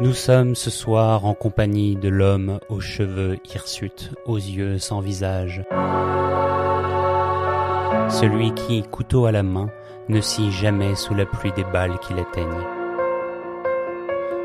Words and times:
Nous 0.00 0.14
sommes 0.14 0.54
ce 0.54 0.70
soir 0.70 1.26
en 1.26 1.34
compagnie 1.34 1.94
de 1.94 2.08
l'homme 2.08 2.58
aux 2.70 2.80
cheveux 2.80 3.36
hirsutes, 3.52 4.12
aux 4.24 4.38
yeux 4.38 4.78
sans 4.78 5.00
visage. 5.00 5.62
Celui 8.08 8.54
qui, 8.54 8.82
couteau 8.82 9.26
à 9.26 9.32
la 9.32 9.42
main, 9.42 9.68
ne 10.08 10.22
scie 10.22 10.52
jamais 10.52 10.94
sous 10.94 11.14
la 11.14 11.26
pluie 11.26 11.52
des 11.52 11.64
balles 11.64 11.98
qui 11.98 12.14
l'éteignent. 12.14 12.64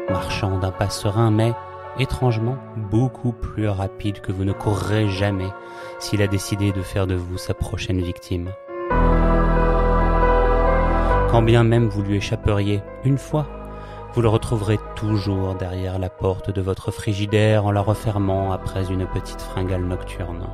Marchant 0.09 0.59
d'un 0.59 0.71
pas 0.71 0.89
serein, 0.89 1.31
mais 1.31 1.53
étrangement 1.99 2.57
beaucoup 2.91 3.31
plus 3.31 3.69
rapide 3.69 4.19
que 4.19 4.33
vous 4.33 4.43
ne 4.43 4.51
courrez 4.51 5.07
jamais 5.07 5.53
s'il 5.99 6.21
a 6.21 6.27
décidé 6.27 6.73
de 6.73 6.81
faire 6.81 7.07
de 7.07 7.15
vous 7.15 7.37
sa 7.37 7.53
prochaine 7.53 8.01
victime. 8.01 8.49
Quand 11.31 11.41
bien 11.41 11.63
même 11.63 11.87
vous 11.87 12.03
lui 12.03 12.17
échapperiez 12.17 12.81
une 13.05 13.17
fois, 13.17 13.47
vous 14.15 14.21
le 14.21 14.29
retrouverez 14.29 14.79
toujours 14.95 15.55
derrière 15.55 15.99
la 15.99 16.09
porte 16.09 16.49
de 16.49 16.61
votre 16.61 16.89
frigidaire 16.89 17.65
en 17.65 17.71
la 17.71 17.81
refermant 17.81 18.53
après 18.53 18.89
une 18.89 19.05
petite 19.05 19.41
fringale 19.41 19.83
nocturne. 19.83 20.47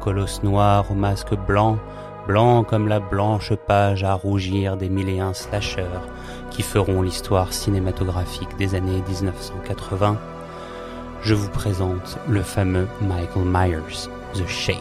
Colosse 0.00 0.42
noir 0.42 0.84
au 0.90 0.94
masque 0.94 1.34
blanc, 1.34 1.78
blanc 2.28 2.62
comme 2.62 2.88
la 2.88 3.00
blanche 3.00 3.54
page 3.54 4.04
à 4.04 4.12
rougir 4.12 4.76
des 4.76 4.90
mille 4.90 5.08
et 5.08 5.22
slashers 5.32 5.86
qui 6.50 6.60
feront 6.60 7.00
l'histoire 7.00 7.54
cinématographique 7.54 8.54
des 8.58 8.74
années 8.74 9.02
1980, 9.08 10.18
je 11.22 11.34
vous 11.34 11.48
présente 11.48 12.18
le 12.28 12.42
fameux 12.42 12.86
Michael 13.00 13.46
Myers, 13.46 14.10
The 14.34 14.46
Shape. 14.46 14.76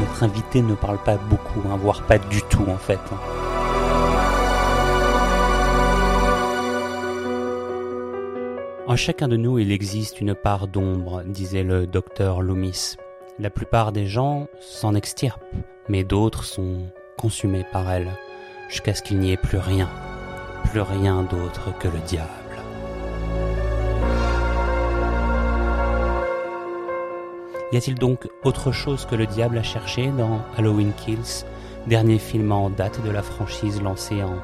Notre 0.00 0.22
invité 0.22 0.62
ne 0.62 0.74
parle 0.74 0.98
pas 0.98 1.16
beaucoup, 1.28 1.60
hein, 1.70 1.76
voire 1.78 2.00
pas 2.02 2.16
du 2.16 2.40
tout 2.44 2.64
en 2.68 2.78
fait. 2.78 3.00
En 8.88 8.96
chacun 8.96 9.28
de 9.28 9.36
nous, 9.36 9.60
il 9.60 9.70
existe 9.70 10.20
une 10.20 10.34
part 10.34 10.66
d'ombre, 10.66 11.22
disait 11.24 11.62
le 11.62 11.86
docteur 11.86 12.42
Loomis. 12.42 12.96
La 13.38 13.48
plupart 13.48 13.92
des 13.92 14.06
gens 14.06 14.48
s'en 14.60 14.96
extirpent, 14.96 15.44
mais 15.88 16.02
d'autres 16.02 16.42
sont 16.42 16.88
consumés 17.16 17.64
par 17.70 17.88
elle, 17.92 18.10
jusqu'à 18.68 18.92
ce 18.92 19.02
qu'il 19.02 19.20
n'y 19.20 19.30
ait 19.30 19.36
plus 19.36 19.58
rien, 19.58 19.88
plus 20.64 20.80
rien 20.80 21.22
d'autre 21.22 21.78
que 21.78 21.86
le 21.86 22.00
diable. 22.08 22.28
Y 27.70 27.76
a-t-il 27.76 27.94
donc 27.94 28.28
autre 28.42 28.72
chose 28.72 29.06
que 29.06 29.14
le 29.14 29.26
diable 29.26 29.58
à 29.58 29.62
chercher 29.62 30.08
dans 30.10 30.42
Halloween 30.56 30.92
Kills, 30.92 31.46
dernier 31.86 32.18
film 32.18 32.50
en 32.50 32.68
date 32.68 33.00
de 33.04 33.10
la 33.10 33.22
franchise 33.22 33.80
lancée 33.80 34.24
en 34.24 34.34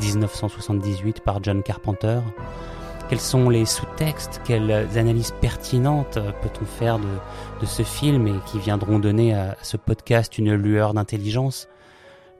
1978 0.00 1.20
par 1.20 1.40
John 1.44 1.62
Carpenter? 1.62 2.18
Quels 3.08 3.20
sont 3.20 3.48
les 3.48 3.64
sous-textes? 3.64 4.40
Quelles 4.44 4.72
analyses 4.96 5.34
pertinentes 5.40 6.18
peut-on 6.42 6.64
faire 6.64 6.98
de, 6.98 7.08
de, 7.60 7.66
ce 7.66 7.82
film 7.82 8.26
et 8.26 8.34
qui 8.46 8.58
viendront 8.58 8.98
donner 8.98 9.34
à 9.34 9.56
ce 9.62 9.76
podcast 9.76 10.38
une 10.38 10.54
lueur 10.54 10.94
d'intelligence? 10.94 11.68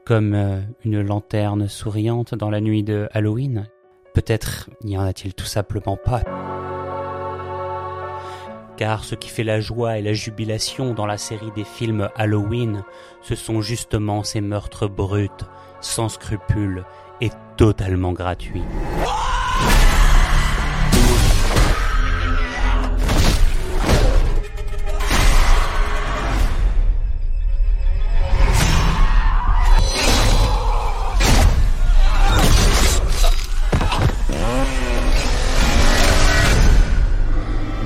Comme 0.05 0.35
euh, 0.35 0.61
une 0.85 1.01
lanterne 1.01 1.69
souriante 1.69 2.35
dans 2.35 2.51
la 2.51 2.61
nuit 2.61 2.83
de 2.83 3.09
Halloween? 3.13 3.69
Peut-être 4.15 4.71
n'y 4.83 4.97
en 4.99 5.03
a-t-il 5.03 5.35
tout 5.35 5.47
simplement 5.47 5.97
pas. 5.97 6.23
Car 8.77 9.05
ce 9.05 9.15
qui 9.15 9.29
fait 9.29 9.45
la 9.45 9.61
joie 9.61 9.99
et 9.99 10.03
la 10.03 10.13
jubilation 10.13 10.95
dans 10.95 11.07
la 11.07 11.17
série 11.17 11.53
des 11.55 11.65
films 11.65 12.11
Halloween, 12.17 12.85
ce 13.23 13.35
sont 13.35 13.61
justement 13.61 14.25
ces 14.25 14.41
meurtres 14.41 14.89
bruts, 14.89 15.29
sans 15.81 16.09
scrupules 16.09 16.85
et 17.21 17.31
totalement 17.57 18.13
gratuits. 18.13 18.65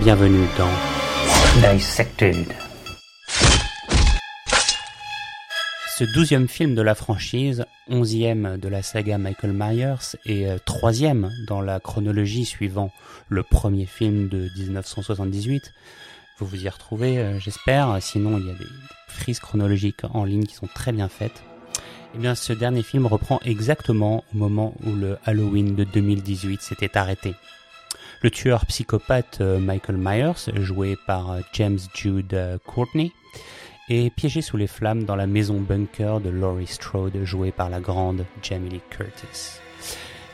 Bienvenue 0.09 0.47
dans 0.57 1.71
Dissected. 1.71 2.47
Ce 5.99 6.05
douzième 6.15 6.49
film 6.49 6.75
de 6.75 6.81
la 6.81 6.95
franchise, 6.95 7.67
onzième 7.91 8.57
de 8.57 8.69
la 8.69 8.81
saga 8.81 9.19
Michael 9.19 9.53
Myers 9.53 10.17
et 10.25 10.47
euh, 10.47 10.57
troisième 10.65 11.31
dans 11.47 11.61
la 11.61 11.79
chronologie 11.79 12.47
suivant 12.47 12.91
le 13.29 13.43
premier 13.43 13.85
film 13.85 14.31
de 14.31 14.49
1978, 14.57 15.75
vous 16.39 16.47
vous 16.47 16.65
y 16.65 16.71
retrouvez, 16.71 17.19
euh, 17.19 17.39
j'espère. 17.39 17.99
Sinon, 18.01 18.39
il 18.39 18.47
y 18.47 18.51
a 18.51 18.55
des 18.55 18.65
frises 19.09 19.41
chronologiques 19.41 20.05
en 20.15 20.25
ligne 20.25 20.47
qui 20.47 20.55
sont 20.55 20.71
très 20.75 20.93
bien 20.93 21.11
faites. 21.11 21.43
Eh 22.15 22.19
bien, 22.19 22.35
ce 22.35 22.55
dernier 22.55 22.83
film 22.83 23.05
reprend 23.05 23.41
exactement 23.45 24.25
au 24.33 24.39
moment 24.39 24.73
où 24.87 24.95
le 24.95 25.19
Halloween 25.27 25.77
de 25.77 25.85
2018 25.85 26.63
s'était 26.63 26.97
arrêté. 26.97 27.35
Le 28.21 28.33
tueur 28.33 28.67
psychopathe 28.67 29.39
euh, 29.41 29.61
Michael 29.61 29.97
Myers, 29.97 30.51
joué 30.57 30.97
par 31.07 31.31
euh, 31.31 31.41
James 31.53 31.79
Jude 31.95 32.35
euh, 32.35 32.59
Courtney, 32.67 33.13
est 33.89 34.13
piégé 34.13 34.43
sous 34.43 34.57
les 34.57 34.67
flammes 34.67 35.05
dans 35.05 35.15
la 35.15 35.29
maison 35.29 35.61
bunker 35.61 36.21
de 36.21 36.29
Laurie 36.29 36.67
Strode, 36.67 37.17
jouée 37.23 37.53
par 37.53 37.71
la 37.71 37.79
grande 37.79 38.27
Jamie 38.43 38.81
Curtis, 38.91 39.61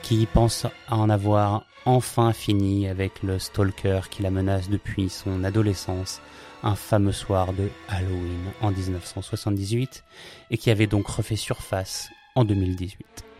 qui 0.00 0.24
pense 0.24 0.66
en 0.88 1.10
avoir 1.10 1.66
enfin 1.84 2.32
fini 2.32 2.88
avec 2.88 3.22
le 3.22 3.38
stalker 3.38 4.08
qui 4.10 4.22
la 4.22 4.30
menace 4.30 4.70
depuis 4.70 5.10
son 5.10 5.44
adolescence, 5.44 6.22
un 6.62 6.76
fameux 6.76 7.12
soir 7.12 7.52
de 7.52 7.68
Halloween 7.90 8.50
en 8.62 8.70
1978, 8.70 10.04
et 10.50 10.56
qui 10.56 10.70
avait 10.70 10.86
donc 10.86 11.06
refait 11.06 11.36
surface 11.36 12.08
en 12.34 12.46
2018. 12.46 13.33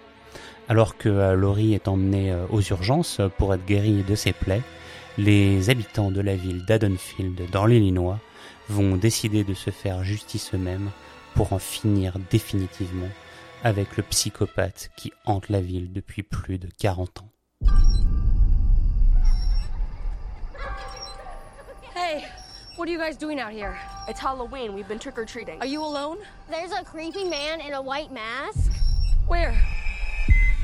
Alors 0.68 0.96
que 0.96 1.08
euh, 1.08 1.34
Laurie 1.34 1.74
est 1.74 1.88
emmenée 1.88 2.32
euh, 2.32 2.46
aux 2.50 2.62
urgences 2.62 3.20
pour 3.36 3.52
être 3.54 3.66
guérie 3.66 4.02
de 4.02 4.14
ses 4.14 4.32
plaies, 4.32 4.62
les 5.18 5.70
habitants 5.70 6.10
de 6.10 6.20
la 6.20 6.34
ville 6.36 6.64
d'Adonfield 6.64 7.50
dans 7.50 7.66
l'Illinois 7.66 8.18
vont 8.68 8.96
décider 8.96 9.44
de 9.44 9.54
se 9.54 9.70
faire 9.70 10.02
justice 10.04 10.54
eux-mêmes 10.54 10.90
pour 11.34 11.52
en 11.52 11.58
finir 11.58 12.14
définitivement 12.30 13.08
avec 13.62 13.96
le 13.96 14.02
psychopathe 14.04 14.90
qui 14.96 15.12
hante 15.26 15.48
la 15.48 15.60
ville 15.60 15.92
depuis 15.92 16.22
plus 16.22 16.58
de 16.58 16.68
40 16.78 17.22
ans. 17.22 17.28
Hey, 21.94 22.24
what 22.76 22.86
are 22.86 22.90
you 22.90 22.98
guys 22.98 23.16
doing 23.16 23.38
out 23.38 23.52
here? 23.52 23.76
It's 24.08 24.20
Halloween. 24.20 24.74
We've 24.74 24.88
been 24.88 24.98
trick 24.98 25.18
or 25.18 25.24
treating. 25.24 25.60
Are 25.60 25.66
you 25.66 25.82
alone? 25.82 26.18
There's 26.50 26.72
a 26.72 26.84
creepy 26.84 27.24
man 27.24 27.60
in 27.60 27.74
a 27.74 27.80
white 27.80 28.10
mask. 28.12 28.72
Where? 29.28 29.54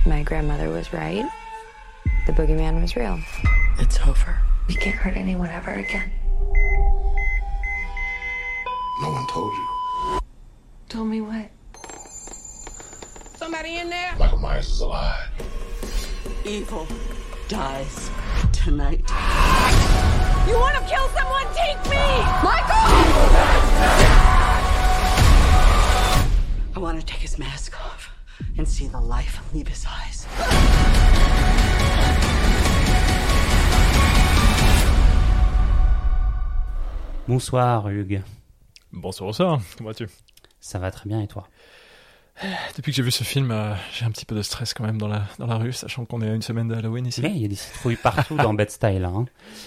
My 0.07 0.23
grandmother 0.23 0.71
was 0.71 0.95
right. 0.95 1.27
The 2.27 2.33
boogeyman 2.33 2.81
was 2.81 2.97
real. 2.97 3.21
It's 3.79 4.01
over. 4.07 4.39
We 4.67 4.75
can't 4.75 4.97
hurt 4.97 5.15
anyone 5.15 5.51
ever 5.51 5.73
again. 5.73 6.11
No 9.03 9.11
one 9.11 9.27
told 9.29 9.53
you. 9.53 9.69
Told 10.89 11.09
me 11.09 11.21
what? 11.21 11.51
Somebody 13.37 13.77
in 13.77 13.91
there? 13.91 14.15
Michael 14.19 14.39
Myers 14.39 14.71
is 14.71 14.81
alive. 14.81 15.29
Evil 16.47 16.87
dies 17.49 18.11
tonight. 18.53 19.01
You 20.49 20.59
want 20.59 20.77
to 20.79 20.85
kill 20.89 21.09
someone? 21.11 21.47
Take 21.55 21.77
me! 21.85 22.23
Michael! 22.43 22.87
I 26.75 26.79
want 26.79 26.99
to 26.99 27.05
take 27.05 27.21
his 27.21 27.39
mask 27.39 27.79
off 27.85 27.90
and 28.61 28.69
see 28.69 28.89
the 28.89 29.01
life 29.01 29.41
leave 29.55 29.69
his 29.69 29.87
eyes. 29.87 30.27
Bonsoir 37.27 37.89
Hugues. 37.89 38.23
Bonsoir, 38.93 39.29
bonsoir. 39.29 39.61
Comment 39.79 39.91
vas-tu? 39.91 40.09
Ça 40.61 40.79
va 40.79 40.91
très 40.91 41.09
bien 41.09 41.23
et 41.23 41.27
toi? 41.27 41.49
Depuis 42.77 42.93
que 42.93 42.97
j'ai 42.97 43.03
vu 43.03 43.11
ce 43.11 43.25
film, 43.25 43.51
euh, 43.51 43.75
j'ai 43.95 44.05
un 44.05 44.11
petit 44.11 44.27
peu 44.27 44.35
de 44.35 44.43
stress 44.43 44.75
quand 44.75 44.85
même 44.85 44.99
dans 44.99 45.09
la, 45.09 45.23
dans 45.39 45.47
la 45.47 45.57
rue, 45.57 45.73
sachant 45.73 46.05
qu'on 46.05 46.21
est 46.21 46.29
à 46.29 46.35
une 46.35 46.43
semaine 46.43 46.69
de 46.69 46.75
Halloween 46.75 47.07
ici. 47.07 47.23
Oui, 47.23 47.33
il 47.35 47.43
y 47.43 47.45
a 47.47 47.49
des 47.49 47.55
citrouilles 47.55 47.97
partout 47.97 48.37
dans 48.37 48.53
Bed 48.53 48.71
Style. 48.71 49.05
Hein. 49.05 49.25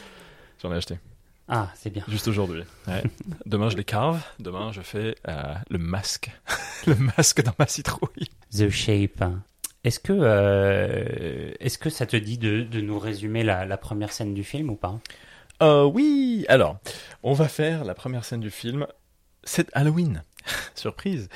J'en 0.62 0.72
ai 0.72 0.75
acheté. 0.75 1.00
Ah, 1.48 1.69
c'est 1.75 1.89
bien. 1.89 2.04
Juste 2.07 2.28
aujourd'hui. 2.28 2.63
Ouais. 2.88 3.04
Demain, 3.46 3.69
je 3.69 3.78
les 3.78 3.84
carve. 3.84 4.22
Demain, 4.39 4.72
je 4.72 4.81
fais 4.81 5.16
euh, 5.28 5.54
le 5.69 5.78
masque. 5.78 6.31
le 6.88 6.96
masque 6.96 7.44
dans 7.44 7.54
ma 7.60 7.68
citrouille. 7.68 8.30
The 8.55 8.69
Shape. 8.69 9.23
Est-ce 9.83 10.00
que, 10.00 10.13
euh, 10.13 11.51
est-ce 11.59 11.77
que 11.77 11.89
ça 11.89 12.05
te 12.05 12.15
dit 12.15 12.38
de, 12.38 12.61
de 12.61 12.81
nous 12.81 13.00
résumer 13.00 13.44
la, 13.44 13.65
la, 13.65 13.77
première 13.77 14.13
scène 14.13 14.33
du 14.33 14.44
film 14.44 14.69
ou 14.69 14.75
pas? 14.75 15.00
Euh, 15.61 15.83
Oui, 15.83 16.45
alors, 16.47 16.77
on 17.23 17.33
va 17.33 17.47
faire 17.47 17.83
la 17.83 17.94
première 17.94 18.23
scène 18.23 18.39
du 18.39 18.51
film. 18.51 18.88
C'est 19.44 19.69
Halloween. 19.73 20.23
Surprise. 20.75 21.29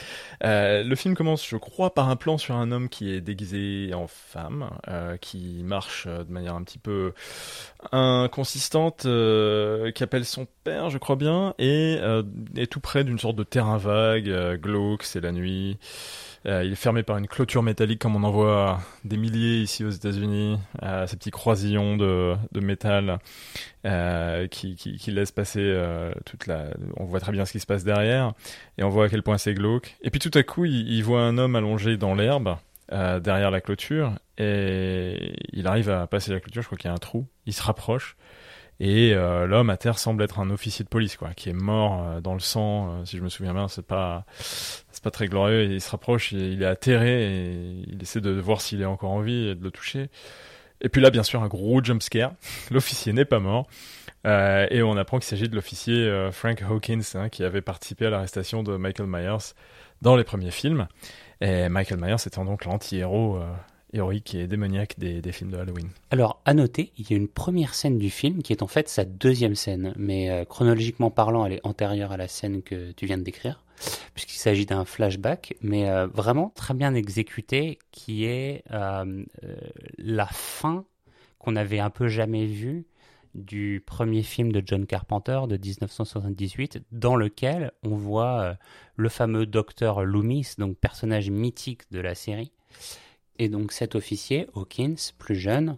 Euh, 0.43 0.83
le 0.83 0.95
film 0.95 1.15
commence, 1.15 1.45
je 1.47 1.57
crois, 1.57 1.93
par 1.93 2.09
un 2.09 2.15
plan 2.15 2.37
sur 2.37 2.55
un 2.55 2.71
homme 2.71 2.87
qui 2.87 3.11
est 3.11 3.21
déguisé 3.21 3.93
en 3.93 4.07
femme, 4.07 4.69
qui 5.19 5.61
marche 5.63 6.07
de 6.07 6.31
manière 6.31 6.55
un 6.55 6.63
petit 6.63 6.79
peu 6.79 7.13
inconsistante, 7.91 9.01
qui 9.01 10.03
appelle 10.03 10.25
son 10.25 10.47
je 10.89 10.97
crois 10.97 11.15
bien, 11.15 11.53
et 11.59 11.97
euh, 12.01 12.23
est 12.55 12.71
tout 12.71 12.79
près 12.79 13.03
d'une 13.03 13.19
sorte 13.19 13.35
de 13.35 13.43
terrain 13.43 13.77
vague, 13.77 14.29
euh, 14.29 14.57
glauque, 14.57 15.03
c'est 15.03 15.21
la 15.21 15.31
nuit. 15.31 15.77
Euh, 16.45 16.63
il 16.63 16.73
est 16.73 16.75
fermé 16.75 17.03
par 17.03 17.17
une 17.17 17.27
clôture 17.27 17.63
métallique 17.63 17.99
comme 17.99 18.15
on 18.15 18.23
en 18.23 18.31
voit 18.31 18.79
des 19.03 19.17
milliers 19.17 19.61
ici 19.61 19.83
aux 19.83 19.89
États-Unis, 19.89 20.57
ces 21.07 21.17
petits 21.17 21.31
croisillons 21.31 21.97
de, 21.97 22.37
métal 22.61 23.19
qui, 24.51 25.01
laissent 25.07 25.31
passer 25.31 25.75
toute 26.25 26.47
la. 26.47 26.67
On 26.95 27.05
voit 27.05 27.19
très 27.19 27.33
bien 27.33 27.43
ce 27.43 27.51
qui 27.51 27.59
se 27.59 27.65
passe 27.65 27.83
derrière 27.83 28.33
et 28.77 28.83
on 28.83 28.89
voit 28.89 29.05
à 29.05 29.09
quel 29.09 29.23
point 29.23 29.37
c'est 29.37 29.55
glauque. 29.55 29.97
Et 30.01 30.09
puis 30.09 30.19
tout 30.19 30.31
à 30.35 30.43
coup, 30.43 30.63
il, 30.63 31.01
voit 31.01 31.21
un 31.21 31.37
homme 31.37 31.55
allongé 31.55 31.97
dans 31.97 32.13
l'herbe 32.13 32.55
derrière 32.91 33.51
la 33.51 33.59
clôture 33.59 34.13
et 34.37 35.33
il 35.51 35.67
arrive 35.67 35.89
à 35.89 36.07
passer 36.07 36.31
la 36.31 36.39
clôture. 36.39 36.61
Je 36.61 36.67
crois 36.67 36.77
qu'il 36.77 36.87
y 36.87 36.91
a 36.91 36.95
un 36.95 36.99
trou. 36.99 37.25
Il 37.45 37.53
se 37.53 37.63
rapproche. 37.63 38.15
Et 38.79 39.13
euh, 39.13 39.47
l'homme 39.47 39.69
à 39.69 39.77
terre 39.77 39.97
semble 39.97 40.23
être 40.23 40.39
un 40.39 40.49
officier 40.51 40.83
de 40.83 40.89
police, 40.89 41.17
quoi, 41.17 41.29
qui 41.35 41.49
est 41.49 41.53
mort 41.53 42.03
euh, 42.03 42.21
dans 42.21 42.33
le 42.33 42.39
sang. 42.39 42.91
euh, 42.91 43.05
si 43.05 43.17
je 43.17 43.23
me 43.23 43.29
souviens 43.29 43.53
bien, 43.53 43.67
c'est 43.67 43.85
pas, 43.85 44.25
c'est 44.39 45.03
pas 45.03 45.11
très 45.11 45.27
glorieux. 45.27 45.63
Il 45.63 45.81
se 45.81 45.89
rapproche, 45.89 46.31
il 46.31 46.61
est 46.61 46.65
atterré, 46.65 47.25
et 47.25 47.83
il 47.87 48.01
essaie 48.01 48.21
de 48.21 48.31
voir 48.31 48.61
s'il 48.61 48.81
est 48.81 48.85
encore 48.85 49.11
en 49.11 49.21
vie 49.21 49.47
et 49.47 49.55
de 49.55 49.63
le 49.63 49.71
toucher. 49.71 50.09
Et 50.81 50.89
puis 50.89 51.01
là, 51.01 51.09
bien 51.09 51.23
sûr, 51.23 51.41
un 51.41 51.47
gros 51.47 51.83
jump 51.83 52.03
scare. 52.03 52.33
L'officier 52.71 53.13
n'est 53.13 53.25
pas 53.25 53.39
mort. 53.39 53.67
Euh, 54.25 54.67
et 54.69 54.83
on 54.83 54.97
apprend 54.97 55.19
qu'il 55.19 55.27
s'agit 55.27 55.47
de 55.49 55.55
l'officier 55.55 55.95
euh, 55.95 56.31
Frank 56.31 56.61
Hawkins, 56.61 57.01
hein, 57.15 57.29
qui 57.29 57.43
avait 57.43 57.61
participé 57.61 58.05
à 58.05 58.09
l'arrestation 58.09 58.61
de 58.61 58.75
Michael 58.77 59.07
Myers 59.07 59.53
dans 60.01 60.15
les 60.15 60.23
premiers 60.23 60.51
films. 60.51 60.87
Et 61.41 61.69
Michael 61.69 61.99
Myers 61.99 62.15
étant 62.25 62.45
donc 62.45 62.65
l'anti-héros 62.65 63.39
héroïque 63.93 64.35
et 64.35 64.47
démoniaque 64.47 64.99
des, 64.99 65.31
films 65.31 65.51
de 65.51 65.57
Halloween. 65.57 65.89
Alors, 66.11 66.41
à 66.45 66.53
noter, 66.53 66.91
il 66.97 67.09
y 67.09 67.13
a 67.13 67.17
une 67.17 67.27
première 67.27 67.73
scène 67.73 67.97
du 67.97 68.09
film 68.09 68.41
qui 68.41 68.53
est 68.53 68.61
en 68.61 68.67
fait 68.67 68.89
sa 68.89 69.05
deuxième 69.05 69.55
scène, 69.55 69.93
mais 69.97 70.29
euh, 70.29 70.45
chronologiquement 70.45 71.09
parlant, 71.09 71.45
elle 71.45 71.53
est 71.53 71.65
antérieure 71.65 72.11
à 72.11 72.17
la 72.17 72.27
scène 72.27 72.61
que 72.61 72.91
tu 72.91 73.05
viens 73.05 73.17
de 73.17 73.23
décrire, 73.23 73.63
puisqu'il 74.13 74.37
s'agit 74.37 74.65
d'un 74.65 74.85
flashback, 74.85 75.55
mais 75.61 75.89
euh, 75.89 76.07
vraiment 76.07 76.51
très 76.55 76.73
bien 76.73 76.93
exécuté, 76.95 77.79
qui 77.91 78.25
est 78.25 78.63
euh, 78.71 79.23
la 79.97 80.27
fin 80.27 80.85
qu'on 81.39 81.55
avait 81.55 81.79
un 81.79 81.89
peu 81.89 82.07
jamais 82.07 82.45
vue 82.45 82.85
du 83.35 83.83
premier 83.85 84.23
film 84.23 84.51
de 84.51 84.63
John 84.65 84.87
Carpenter 84.87 85.41
de 85.47 85.57
1978, 85.57 86.81
dans 86.91 87.15
lequel 87.15 87.71
on 87.83 87.95
voit 87.95 88.57
le 88.95 89.09
fameux 89.09 89.45
docteur 89.45 90.03
Loomis, 90.03 90.55
donc 90.57 90.75
personnage 90.77 91.29
mythique 91.29 91.83
de 91.91 91.99
la 91.99 92.15
série, 92.15 92.51
et 93.39 93.49
donc 93.49 93.71
cet 93.71 93.95
officier, 93.95 94.47
Hawkins, 94.55 94.95
plus 95.17 95.35
jeune, 95.35 95.77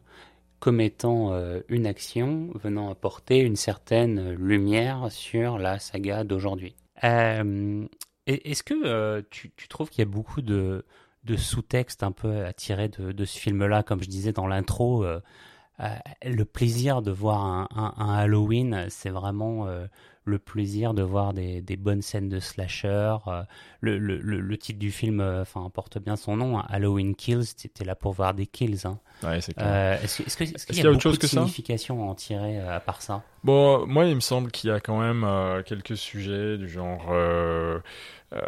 commettant 0.60 1.34
euh, 1.34 1.62
une 1.70 1.88
action 1.88 2.50
venant 2.56 2.90
apporter 2.90 3.40
une 3.40 3.56
certaine 3.56 4.32
lumière 4.34 5.12
sur 5.12 5.58
la 5.58 5.80
saga 5.80 6.24
d'aujourd'hui. 6.24 6.76
Euh, 7.04 7.86
Est-ce 8.28 8.64
que 8.64 8.74
euh, 8.86 9.22
tu, 9.30 9.52
trouves 9.70 9.90
qu'il 9.90 10.00
y 10.00 10.08
a 10.08 10.12
beaucoup 10.12 10.42
de, 10.42 10.84
sous-textes 11.38 12.04
un 12.04 12.12
peu 12.12 12.46
à 12.46 12.54
tirer 12.54 12.90
de, 12.90 13.12
de 13.12 13.26
ce 13.26 13.40
film-là, 13.40 13.84
comme 13.84 14.04
je 14.04 14.10
disais 14.10 14.34
dans 14.34 14.48
l'intro 14.48 15.06
euh, 15.06 15.16
euh, 15.16 15.22
le 16.24 16.44
plaisir 16.46 17.02
de 17.02 17.12
voir 17.12 17.44
un, 17.46 17.68
un- 17.76 17.94
un 17.98 18.14
Halloween, 18.16 18.86
c'est 18.90 19.10
vraiment 19.10 19.68
euh, 19.68 19.86
le 20.26 20.38
plaisir 20.38 20.94
de 20.94 21.02
voir 21.02 21.34
des, 21.34 21.62
des 21.62 21.78
bonnes 21.78 22.02
scènes 22.02 22.30
de 22.30 22.40
slasher. 22.40 23.16
euh, 23.28 23.44
le, 23.81 23.98
le, 23.98 24.18
le, 24.18 24.40
le 24.42 24.58
titre 24.58 24.78
du 24.80 24.92
film 24.92 25.22
euh, 25.22 25.42
enfin, 25.42 25.70
porte 25.74 25.98
bien 25.98 26.16
son 26.18 26.36
nom, 26.38 26.60
hein, 26.60 26.66
Halloween 26.70 27.16
Kills, 27.16 27.46
t'es 27.74 27.86
là 27.86 27.96
pour 27.96 28.12
voir 28.14 28.34
des 28.34 28.46
kills. 28.46 28.81
Hein. 28.86 29.00
Ouais. 29.24 29.40
Euh, 29.60 29.98
Est-ce 30.04 30.22
que- 30.22 30.28
est-ce 30.28 30.38
qu'il 30.66 30.76
y 30.76 30.80
a, 30.80 30.84
y 30.84 30.88
a 30.88 30.90
autre 30.90 30.98
beaucoup 30.98 31.02
chose 31.04 31.16
de 31.16 31.22
que 31.22 31.28
ça? 31.28 31.42
signification 31.42 32.04
à 32.04 32.12
en 32.12 32.16
tirer 32.16 32.60
euh, 32.60 32.75
à 32.75 32.80
part 32.80 33.02
ça? 33.02 33.24
Bon, 33.44 33.88
moi, 33.88 34.06
il 34.06 34.16
me 34.16 34.20
semble 34.20 34.52
qu'il 34.52 34.70
y 34.70 34.74
a 34.74 34.80
quand 34.82 35.00
même 35.00 35.24
euh, 35.24 35.64
quelques 35.64 35.98
sujets 35.98 36.58
du 36.58 36.68
genre. 36.70 37.06
euh, 37.10 37.80
euh, 38.34 38.40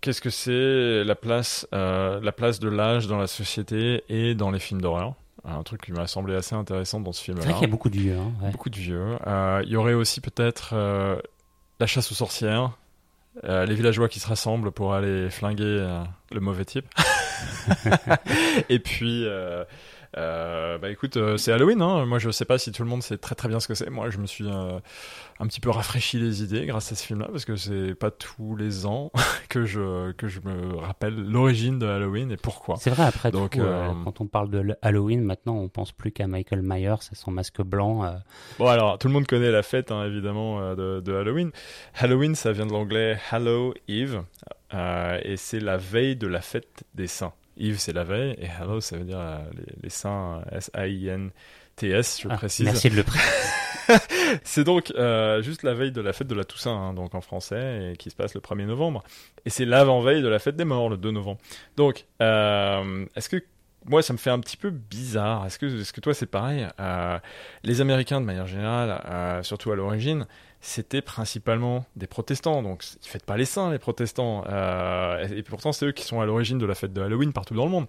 Qu'est-ce 0.00 0.22
que 0.22 0.30
c'est 0.30 1.04
la 1.04 1.14
place, 1.14 1.68
euh, 1.74 2.20
la 2.22 2.32
place 2.32 2.58
de 2.58 2.68
l'âge 2.70 3.06
dans 3.06 3.18
la 3.18 3.26
société 3.26 4.02
et 4.08 4.34
dans 4.34 4.50
les 4.50 4.58
films 4.58 4.80
d'horreur? 4.80 5.14
Un 5.44 5.62
truc 5.62 5.82
qui 5.82 5.92
m'a 5.92 6.06
semblé 6.06 6.34
assez 6.34 6.54
intéressant 6.54 7.00
dans 7.00 7.12
ce 7.12 7.24
C'est 7.24 7.32
vrai 7.32 7.40
film-là. 7.42 7.58
qu'il 7.58 7.66
y 7.68 7.70
a 7.70 7.72
beaucoup 7.72 7.88
de 7.90 7.98
vieux. 7.98 8.16
Hein, 8.18 8.32
ouais. 8.42 8.50
Beaucoup 8.50 8.70
de 8.70 8.76
vieux. 8.76 9.16
Euh, 9.26 9.62
Il 9.64 9.70
y 9.70 9.76
aurait 9.76 9.94
aussi 9.94 10.20
peut-être 10.20 10.70
euh, 10.74 11.16
la 11.78 11.86
chasse 11.86 12.12
aux 12.12 12.14
sorcières, 12.14 12.72
euh, 13.44 13.64
les 13.64 13.74
villageois 13.74 14.08
qui 14.08 14.20
se 14.20 14.28
rassemblent 14.28 14.70
pour 14.70 14.92
aller 14.94 15.30
flinguer 15.30 15.64
euh, 15.64 16.02
le 16.30 16.40
mauvais 16.40 16.64
type. 16.64 16.86
Et 18.68 18.78
puis, 18.80 19.24
euh, 19.26 19.64
euh, 20.16 20.78
bah 20.78 20.90
écoute, 20.90 21.16
euh, 21.16 21.36
c'est 21.36 21.52
Halloween. 21.52 21.80
Hein. 21.82 22.04
Moi, 22.06 22.18
je 22.18 22.30
sais 22.30 22.44
pas 22.44 22.58
si 22.58 22.72
tout 22.72 22.82
le 22.82 22.88
monde 22.88 23.02
sait 23.02 23.18
très 23.18 23.34
très 23.34 23.48
bien 23.48 23.60
ce 23.60 23.68
que 23.68 23.74
c'est. 23.74 23.90
Moi, 23.90 24.10
je 24.10 24.18
me 24.18 24.26
suis 24.26 24.46
euh, 24.46 24.78
un 25.38 25.46
petit 25.46 25.60
peu 25.60 25.70
rafraîchi 25.70 26.18
les 26.18 26.42
idées 26.42 26.66
grâce 26.66 26.90
à 26.92 26.96
ce 26.96 27.06
film-là 27.06 27.28
parce 27.30 27.44
que 27.44 27.56
c'est 27.56 27.94
pas 27.94 28.10
tous 28.10 28.56
les 28.56 28.86
ans 28.86 29.12
que 29.48 29.64
je 29.64 30.12
que 30.12 30.26
je 30.28 30.40
me 30.40 30.76
rappelle 30.76 31.14
l'origine 31.14 31.78
de 31.78 31.86
Halloween 31.86 32.32
et 32.32 32.36
pourquoi. 32.36 32.76
C'est 32.78 32.90
vrai, 32.90 33.04
après 33.04 33.30
Donc, 33.30 33.52
tout, 33.52 33.62
quand 34.04 34.20
on 34.20 34.26
parle 34.26 34.50
de 34.50 34.76
Halloween, 34.82 35.22
maintenant, 35.22 35.56
on 35.56 35.68
pense 35.68 35.92
plus 35.92 36.10
qu'à 36.10 36.26
Michael 36.26 36.62
Myers 36.62 36.94
et 37.12 37.14
son 37.14 37.30
masque 37.30 37.62
blanc. 37.62 38.20
Bon 38.58 38.66
alors, 38.66 38.98
tout 38.98 39.08
le 39.08 39.14
monde 39.14 39.26
connaît 39.26 39.50
la 39.50 39.62
fête, 39.62 39.92
hein, 39.92 40.04
évidemment, 40.04 40.74
de, 40.74 41.00
de 41.00 41.14
Halloween. 41.14 41.50
Halloween, 41.94 42.34
ça 42.34 42.52
vient 42.52 42.66
de 42.66 42.72
l'anglais 42.72 43.18
Hallow 43.30 43.74
Eve, 43.88 44.22
euh, 44.74 45.18
et 45.22 45.36
c'est 45.36 45.60
la 45.60 45.76
veille 45.76 46.16
de 46.16 46.26
la 46.26 46.40
fête 46.40 46.84
des 46.94 47.06
saints. 47.06 47.32
Eve, 47.56 47.78
c'est 47.78 47.92
la 47.92 48.04
veille, 48.04 48.36
et 48.38 48.48
Hallow, 48.48 48.80
ça 48.80 48.96
veut 48.96 49.04
dire 49.04 49.20
euh, 49.20 49.38
les, 49.54 49.82
les 49.82 49.90
saints, 49.90 50.42
euh, 50.52 50.58
S-A-I-N-T-S, 50.58 52.20
je 52.22 52.28
ah, 52.30 52.36
précise. 52.36 52.66
merci 52.66 52.90
de 52.90 52.96
le 52.96 53.04
préciser. 53.04 53.28
C'est 54.44 54.64
donc 54.64 54.92
euh, 54.96 55.42
juste 55.42 55.62
la 55.64 55.74
veille 55.74 55.92
de 55.92 56.00
la 56.00 56.12
fête 56.12 56.28
de 56.28 56.34
la 56.34 56.44
Toussaint, 56.44 56.70
hein, 56.70 56.94
donc 56.94 57.14
en 57.14 57.20
français, 57.20 57.92
et 57.92 57.96
qui 57.96 58.10
se 58.10 58.14
passe 58.14 58.34
le 58.34 58.40
1er 58.40 58.66
novembre. 58.66 59.02
Et 59.44 59.50
c'est 59.50 59.64
l'avant-veille 59.64 60.22
de 60.22 60.28
la 60.28 60.38
fête 60.38 60.54
des 60.56 60.64
morts, 60.64 60.88
le 60.88 60.96
2 60.96 61.10
novembre. 61.10 61.40
Donc, 61.76 62.06
euh, 62.22 63.04
est-ce 63.16 63.28
que 63.28 63.42
moi, 63.86 64.02
ça 64.02 64.12
me 64.12 64.18
fait 64.18 64.30
un 64.30 64.38
petit 64.38 64.58
peu 64.58 64.70
bizarre. 64.70 65.46
Est-ce 65.46 65.58
que, 65.58 65.80
est-ce 65.80 65.92
que 65.92 66.00
toi, 66.00 66.12
c'est 66.12 66.26
pareil 66.26 66.68
Les 67.64 67.80
Américains, 67.80 68.20
de 68.20 68.26
manière 68.26 68.46
générale, 68.46 69.42
surtout 69.42 69.72
à 69.72 69.76
l'origine, 69.76 70.26
c'était 70.62 71.00
principalement 71.00 71.86
des 71.96 72.06
protestants. 72.06 72.62
Donc, 72.62 72.84
ils 73.02 73.08
fêtent 73.08 73.24
pas 73.24 73.38
les 73.38 73.46
saints, 73.46 73.70
les 73.70 73.78
protestants. 73.78 74.44
Euh, 74.48 75.26
et, 75.26 75.38
et 75.38 75.42
pourtant, 75.42 75.72
c'est 75.72 75.86
eux 75.86 75.92
qui 75.92 76.04
sont 76.04 76.20
à 76.20 76.26
l'origine 76.26 76.58
de 76.58 76.66
la 76.66 76.74
fête 76.74 76.92
de 76.92 77.00
Halloween 77.00 77.32
partout 77.32 77.54
dans 77.54 77.64
le 77.64 77.70
monde. 77.70 77.86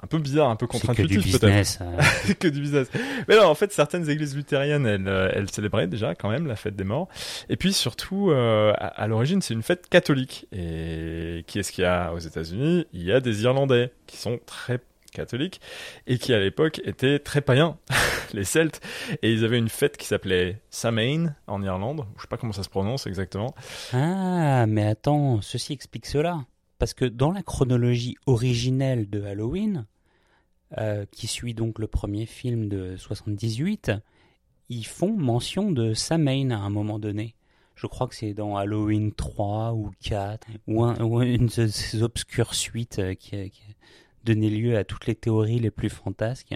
Un 0.00 0.06
peu 0.06 0.18
bizarre, 0.18 0.48
un 0.48 0.56
peu 0.56 0.66
C'est 0.70 0.78
que 0.78 0.82
du 0.82 0.86
contre-intuitif, 0.86 1.40
peut-être 1.40 1.52
business. 1.52 1.78
euh. 1.82 2.34
que 2.38 2.48
du 2.48 2.60
business. 2.60 2.88
Mais 3.26 3.36
non, 3.36 3.46
en 3.46 3.54
fait, 3.56 3.72
certaines 3.72 4.08
églises 4.08 4.36
luthériennes, 4.36 4.86
elles, 4.86 5.08
euh, 5.08 5.32
elles 5.34 5.50
célébraient 5.50 5.88
déjà 5.88 6.14
quand 6.14 6.30
même 6.30 6.46
la 6.46 6.56
fête 6.56 6.76
des 6.76 6.84
morts. 6.84 7.08
Et 7.48 7.56
puis 7.56 7.72
surtout, 7.72 8.30
euh, 8.30 8.72
à, 8.78 8.86
à 8.86 9.08
l'origine, 9.08 9.42
c'est 9.42 9.54
une 9.54 9.62
fête 9.62 9.88
catholique. 9.88 10.46
Et 10.52 11.42
qui 11.48 11.58
est-ce 11.58 11.72
qu'il 11.72 11.82
y 11.82 11.86
a 11.86 12.12
aux 12.12 12.20
États-Unis? 12.20 12.86
Il 12.92 13.02
y 13.02 13.12
a 13.12 13.20
des 13.20 13.42
Irlandais 13.42 13.92
qui 14.06 14.18
sont 14.18 14.38
très 14.46 14.78
catholiques 15.14 15.60
et 16.06 16.18
qui 16.18 16.34
à 16.34 16.38
l'époque 16.40 16.80
étaient 16.84 17.18
très 17.18 17.40
païens, 17.40 17.78
les 18.34 18.44
Celtes. 18.44 18.80
Et 19.22 19.32
ils 19.32 19.44
avaient 19.44 19.58
une 19.58 19.70
fête 19.70 19.96
qui 19.96 20.06
s'appelait 20.06 20.60
Samhain 20.68 21.34
en 21.46 21.62
Irlande. 21.62 22.04
Je 22.16 22.22
sais 22.22 22.28
pas 22.28 22.36
comment 22.36 22.52
ça 22.52 22.62
se 22.62 22.68
prononce 22.68 23.06
exactement. 23.06 23.54
Ah, 23.94 24.66
mais 24.66 24.84
attends, 24.86 25.40
ceci 25.40 25.72
explique 25.72 26.04
cela. 26.06 26.44
Parce 26.78 26.92
que 26.92 27.04
dans 27.06 27.30
la 27.32 27.42
chronologie 27.42 28.16
originelle 28.26 29.08
de 29.08 29.22
Halloween, 29.22 29.86
euh, 30.78 31.06
qui 31.12 31.28
suit 31.28 31.54
donc 31.54 31.78
le 31.78 31.86
premier 31.86 32.26
film 32.26 32.68
de 32.68 32.96
78, 32.96 33.92
ils 34.68 34.84
font 34.86 35.12
mention 35.16 35.70
de 35.70 35.94
Samhain 35.94 36.50
à 36.50 36.56
un 36.58 36.70
moment 36.70 36.98
donné. 36.98 37.34
Je 37.76 37.86
crois 37.86 38.06
que 38.08 38.14
c'est 38.14 38.34
dans 38.34 38.56
Halloween 38.56 39.12
3 39.12 39.72
ou 39.74 39.90
4, 40.02 40.46
ou, 40.66 40.82
un- 40.84 41.00
ou 41.00 41.22
une 41.22 41.46
de 41.46 41.66
ces 41.68 42.02
obscures 42.02 42.54
suites 42.54 42.98
euh, 42.98 43.14
qui 43.14 43.36
a 44.24 44.34
donné 44.34 44.50
lieu 44.50 44.76
à 44.76 44.84
toutes 44.84 45.06
les 45.06 45.14
théories 45.14 45.58
les 45.58 45.70
plus 45.70 45.90
fantasques, 45.90 46.54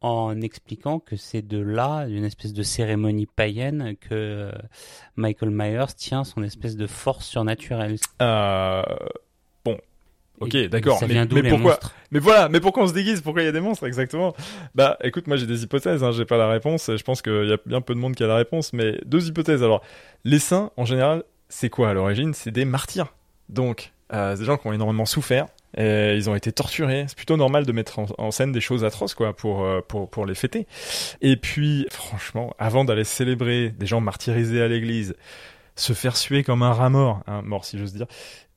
en 0.00 0.40
expliquant 0.40 0.98
que 0.98 1.16
c'est 1.16 1.42
de 1.42 1.58
là, 1.58 2.06
d'une 2.06 2.24
espèce 2.24 2.52
de 2.52 2.62
cérémonie 2.62 3.26
païenne, 3.26 3.96
que 4.00 4.08
euh, 4.12 4.52
Michael 5.16 5.50
Myers 5.50 5.94
tient 5.96 6.24
son 6.24 6.42
espèce 6.42 6.76
de 6.76 6.86
force 6.86 7.26
surnaturelle. 7.26 7.96
Euh, 8.22 8.82
bon. 9.64 9.76
Ok, 10.40 10.56
d'accord. 10.68 10.98
Mais, 11.06 11.26
mais 11.26 11.50
pourquoi 11.50 11.72
monstres? 11.72 11.94
Mais 12.12 12.18
voilà, 12.18 12.48
mais 12.48 12.60
pourquoi 12.60 12.84
on 12.84 12.86
se 12.86 12.94
déguise? 12.94 13.20
Pourquoi 13.20 13.42
il 13.42 13.44
y 13.44 13.48
a 13.48 13.52
des 13.52 13.60
monstres 13.60 13.86
exactement? 13.86 14.34
Bah, 14.74 14.96
écoute, 15.02 15.26
moi 15.26 15.36
j'ai 15.36 15.46
des 15.46 15.64
hypothèses, 15.64 16.02
hein, 16.02 16.12
j'ai 16.12 16.24
pas 16.24 16.38
la 16.38 16.48
réponse. 16.48 16.90
Je 16.96 17.02
pense 17.02 17.20
qu'il 17.20 17.46
y 17.46 17.52
a 17.52 17.58
bien 17.66 17.82
peu 17.82 17.94
de 17.94 17.98
monde 17.98 18.14
qui 18.14 18.24
a 18.24 18.26
la 18.26 18.36
réponse, 18.36 18.72
mais 18.72 18.98
deux 19.04 19.28
hypothèses. 19.28 19.62
Alors, 19.62 19.82
les 20.24 20.38
saints, 20.38 20.70
en 20.78 20.86
général, 20.86 21.24
c'est 21.50 21.68
quoi 21.68 21.90
à 21.90 21.92
l'origine? 21.92 22.32
C'est 22.32 22.52
des 22.52 22.64
martyrs. 22.64 23.12
Donc, 23.50 23.92
euh, 24.14 24.34
des 24.34 24.46
gens 24.46 24.56
qui 24.56 24.66
ont 24.66 24.72
énormément 24.72 25.04
souffert. 25.04 25.46
Et 25.76 26.14
ils 26.16 26.28
ont 26.28 26.34
été 26.34 26.50
torturés. 26.52 27.04
C'est 27.08 27.16
plutôt 27.16 27.36
normal 27.36 27.64
de 27.64 27.72
mettre 27.72 27.98
en, 28.00 28.06
en 28.18 28.30
scène 28.30 28.50
des 28.52 28.60
choses 28.60 28.84
atroces, 28.84 29.14
quoi, 29.14 29.34
pour, 29.36 29.64
euh, 29.64 29.80
pour, 29.86 30.10
pour 30.10 30.26
les 30.26 30.34
fêter. 30.34 30.66
Et 31.20 31.36
puis, 31.36 31.86
franchement, 31.90 32.54
avant 32.58 32.84
d'aller 32.84 33.04
célébrer 33.04 33.70
des 33.70 33.86
gens 33.86 34.00
martyrisés 34.00 34.60
à 34.62 34.68
l'église, 34.68 35.14
se 35.76 35.92
faire 35.92 36.16
suer 36.16 36.42
comme 36.42 36.62
un 36.62 36.72
rat 36.72 36.90
mort, 36.90 37.22
hein, 37.26 37.42
mort 37.42 37.64
si 37.64 37.78
j'ose 37.78 37.94
dire, 37.94 38.06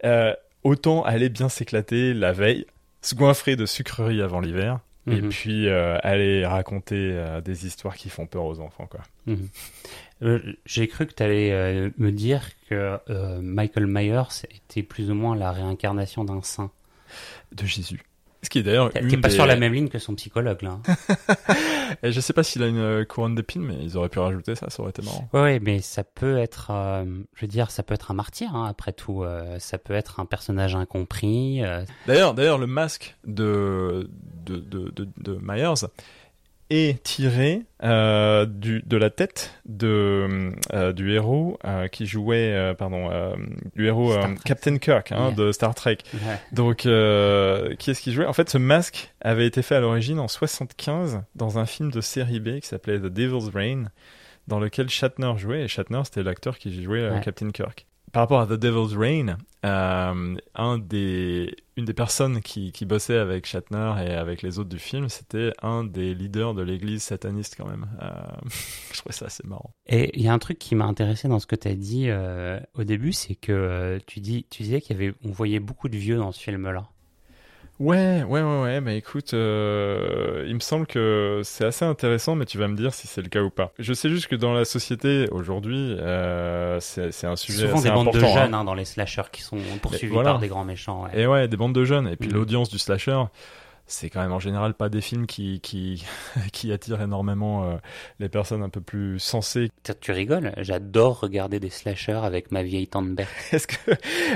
euh, 0.03 0.33
autant 0.63 1.03
aller 1.03 1.29
bien 1.29 1.49
s'éclater 1.49 2.13
la 2.13 2.31
veille, 2.33 2.65
se 3.01 3.15
goinfrer 3.15 3.55
de 3.55 3.65
sucreries 3.65 4.21
avant 4.21 4.39
l'hiver, 4.39 4.79
et 5.05 5.21
Mhm. 5.21 5.29
puis 5.29 5.67
euh, 5.67 5.97
aller 6.01 6.45
raconter 6.45 6.95
euh, 7.13 7.41
des 7.41 7.67
histoires 7.67 7.95
qui 7.95 8.09
font 8.09 8.25
peur 8.25 8.45
aux 8.45 8.59
enfants, 8.59 8.87
quoi. 8.87 9.01
Mhm. 9.27 9.49
Euh, 10.23 10.39
J'ai 10.65 10.87
cru 10.87 11.05
que 11.05 11.13
tu 11.13 11.21
allais 11.23 11.91
me 11.97 12.11
dire 12.11 12.41
que 12.69 12.97
euh, 13.09 13.39
Michael 13.41 13.87
Myers 13.87 14.45
était 14.55 14.81
plus 14.83 15.11
ou 15.11 15.13
moins 15.15 15.35
la 15.35 15.51
réincarnation 15.51 16.23
d'un 16.23 16.41
saint. 16.41 16.71
De 17.55 17.65
Jésus. 17.65 18.01
Ce 18.41 18.49
qui 18.49 18.59
est 18.59 18.63
d'ailleurs 18.63 18.91
T'es 18.91 18.99
pas 19.17 19.29
des- 19.29 19.33
sur 19.33 19.45
la 19.45 19.55
même 19.55 19.71
ligne 19.73 19.87
que 19.87 19.99
son 19.99 20.15
psychologue 20.15 20.61
là. 20.63 20.77
hein. 20.85 20.95
Et 22.03 22.11
je 22.11 22.19
sais 22.19 22.33
pas 22.33 22.43
s'il 22.43 22.61
a 22.61 22.67
une 22.67 22.77
euh, 22.77 23.05
couronne 23.05 23.35
d'épines, 23.35 23.61
mais 23.61 23.77
ils 23.81 23.95
auraient 23.95 24.09
pu 24.09 24.19
rajouter 24.19 24.55
ça, 24.55 24.69
ça 24.69 24.81
aurait 24.81 24.89
été 24.89 25.01
marrant. 25.01 25.29
Ouais, 25.31 25.59
mais 25.61 25.79
ça 25.79 26.03
peut 26.03 26.37
être, 26.37 26.67
euh, 26.71 27.05
je 27.35 27.41
veux 27.41 27.47
dire, 27.47 27.71
ça 27.71 27.83
peut 27.83 27.93
être 27.93 28.11
un 28.11 28.15
martyr 28.15 28.53
hein, 28.53 28.65
après 28.69 28.91
tout. 28.91 29.23
euh, 29.23 29.57
ça 29.59 29.77
peut 29.77 29.93
être 29.93 30.19
un 30.19 30.25
personnage 30.25 30.75
incompris. 30.75 31.63
euh, 31.63 31.85
D'ailleurs, 32.05 32.33
d'ailleurs, 32.33 32.57
le 32.57 32.67
masque 32.67 33.15
de 33.25 34.09
de, 34.45 34.57
de, 34.57 34.89
de, 34.89 35.07
de 35.17 35.39
Myers 35.41 35.87
est 36.73 37.03
tiré 37.03 37.61
euh, 37.83 38.45
du, 38.45 38.81
de 38.85 38.97
la 38.97 39.09
tête 39.09 39.53
de 39.65 40.51
euh, 40.73 40.91
du 40.93 41.11
héros 41.13 41.57
euh, 41.65 41.87
qui 41.87 42.05
jouait, 42.05 42.73
pardon, 42.77 43.09
du 43.75 43.85
héros. 43.87 44.13
Captain 44.45 44.77
Kirk 44.77 45.11
hein, 45.11 45.27
Yeah. 45.27 45.31
de 45.35 45.51
Star 45.51 45.75
Trek. 45.75 45.97
ouais. 46.13 46.19
Donc, 46.51 46.77
qui 46.79 46.87
est-ce 47.91 48.01
qui 48.01 48.11
jouait? 48.13 48.25
En 48.25 48.33
fait, 48.33 48.49
ce 48.49 48.57
masque 48.57 49.13
avait 49.21 49.45
été 49.47 49.61
fait 49.61 49.75
à 49.75 49.79
l'origine 49.79 50.19
en 50.19 50.27
75 50.27 51.21
dans 51.35 51.59
un 51.59 51.65
film 51.65 51.91
de 51.91 52.01
série 52.01 52.39
B 52.39 52.59
qui 52.59 52.67
s'appelait 52.67 52.99
The 52.99 53.03
Devil's 53.05 53.49
Reign, 53.53 53.89
dans 54.47 54.59
lequel 54.59 54.89
Shatner 54.89 55.33
jouait. 55.37 55.63
Et 55.63 55.67
Shatner, 55.67 56.01
c'était 56.05 56.23
l'acteur 56.23 56.57
qui 56.57 56.83
jouait 56.83 57.09
Ouais. 57.09 57.21
Captain 57.23 57.49
Kirk. 57.51 57.85
Par 58.13 58.21
rapport 58.21 58.41
à 58.41 58.45
The 58.45 58.53
Devil's 58.53 58.95
Reign, 58.95 59.37
euh, 59.65 60.35
une 60.55 60.87
des 61.85 61.93
personnes 61.95 62.41
qui, 62.41 62.71
bossait 62.85 63.17
avec 63.17 63.47
Shatner 63.47 63.95
et 64.05 64.11
avec 64.11 64.43
les 64.43 64.59
autres 64.59 64.69
du 64.69 64.77
film, 64.77 65.09
c'était 65.09 65.51
un 65.63 65.83
des 65.83 66.13
leaders 66.13 66.53
de 66.53 66.61
l'église 66.61 67.01
sataniste 67.01 67.55
quand 67.57 67.67
même. 67.67 67.87
Euh, 68.03 68.11
je 68.93 68.99
trouvais 68.99 69.15
ça 69.15 69.25
assez 69.25 69.41
marrant. 69.47 69.73
Et 69.87 70.11
il 70.15 70.23
y 70.23 70.27
a 70.27 70.33
un 70.33 70.37
truc 70.37 70.59
qui 70.59 70.75
m'a 70.75 70.85
intéressé 70.85 71.27
dans 71.27 71.39
ce 71.39 71.47
que 71.47 71.55
tu 71.55 71.67
as 71.67 71.73
dit 71.73 72.05
euh, 72.09 72.59
au 72.75 72.83
début, 72.83 73.13
c'est 73.13 73.33
que 73.33 73.99
tu 74.05 74.21
tu 74.21 74.61
disais 74.61 74.79
qu'il 74.79 75.15
voyait 75.23 75.59
beaucoup 75.59 75.89
de 75.89 75.97
vieux 75.97 76.17
dans 76.17 76.31
ce 76.31 76.39
film-là. 76.39 76.92
Ouais, 77.79 78.23
ouais, 78.23 78.41
ouais, 78.41 78.61
ouais, 78.61 78.81
bah 78.81 78.93
écoute, 78.93 79.33
euh, 79.33 80.45
il 80.47 80.53
me 80.53 80.59
semble 80.59 80.85
que 80.85 81.41
c'est 81.43 81.65
assez 81.65 81.83
intéressant, 81.83 82.35
mais 82.35 82.45
tu 82.45 82.57
vas 82.59 82.67
me 82.67 82.75
dire 82.77 82.93
si 82.93 83.07
c'est 83.07 83.21
le 83.21 83.29
cas 83.29 83.41
ou 83.41 83.49
pas. 83.49 83.71
Je 83.79 83.93
sais 83.93 84.09
juste 84.09 84.27
que 84.27 84.35
dans 84.35 84.53
la 84.53 84.63
société 84.63 85.27
aujourd'hui, 85.31 85.95
euh, 85.99 86.79
c'est 86.79 87.25
un 87.25 87.35
sujet 87.35 87.65
Souvent 87.67 87.79
assez 87.79 87.89
des 87.89 87.93
bandes 87.95 88.05
de 88.11 88.17
important. 88.17 88.27
hein. 88.37 88.41
jeunes 88.43 88.53
hein, 88.53 88.63
dans 88.63 88.75
les 88.75 88.85
slashers 88.85 89.23
qui 89.31 89.41
sont 89.41 89.57
poursuivis 89.81 90.13
voilà. 90.13 90.31
par 90.31 90.39
des 90.39 90.47
grands 90.49 90.63
méchants. 90.63 91.03
ouais. 91.05 91.19
Et 91.19 91.27
ouais, 91.27 91.47
des 91.47 91.57
bandes 91.57 91.73
de 91.73 91.83
jeunes. 91.83 92.07
Et 92.07 92.15
puis 92.15 92.29
Mhm. 92.29 92.35
l'audience 92.35 92.69
du 92.69 92.77
slasher, 92.77 93.21
c'est 93.85 94.09
quand 94.09 94.21
même 94.21 94.31
en 94.31 94.39
général 94.39 94.73
pas 94.73 94.89
des 94.89 95.01
films 95.01 95.27
qui 95.27 95.59
qui 95.61 96.03
qui 96.53 96.71
attirent 96.71 97.01
énormément 97.01 97.65
euh, 97.65 97.75
les 98.19 98.29
personnes 98.29 98.63
un 98.63 98.69
peu 98.69 98.81
plus 98.81 99.19
sensées. 99.19 99.69
Tu- 99.83 99.91
Tu 99.99 100.11
rigoles 100.11 100.53
J'adore 100.57 101.19
regarder 101.19 101.59
des 101.59 101.69
slashers 101.69 102.21
avec 102.23 102.51
ma 102.51 102.63
vieille 102.63 102.87
tante 102.87 103.13
Berthe. 103.13 103.29
Est-ce 103.51 103.67
que 103.67 103.75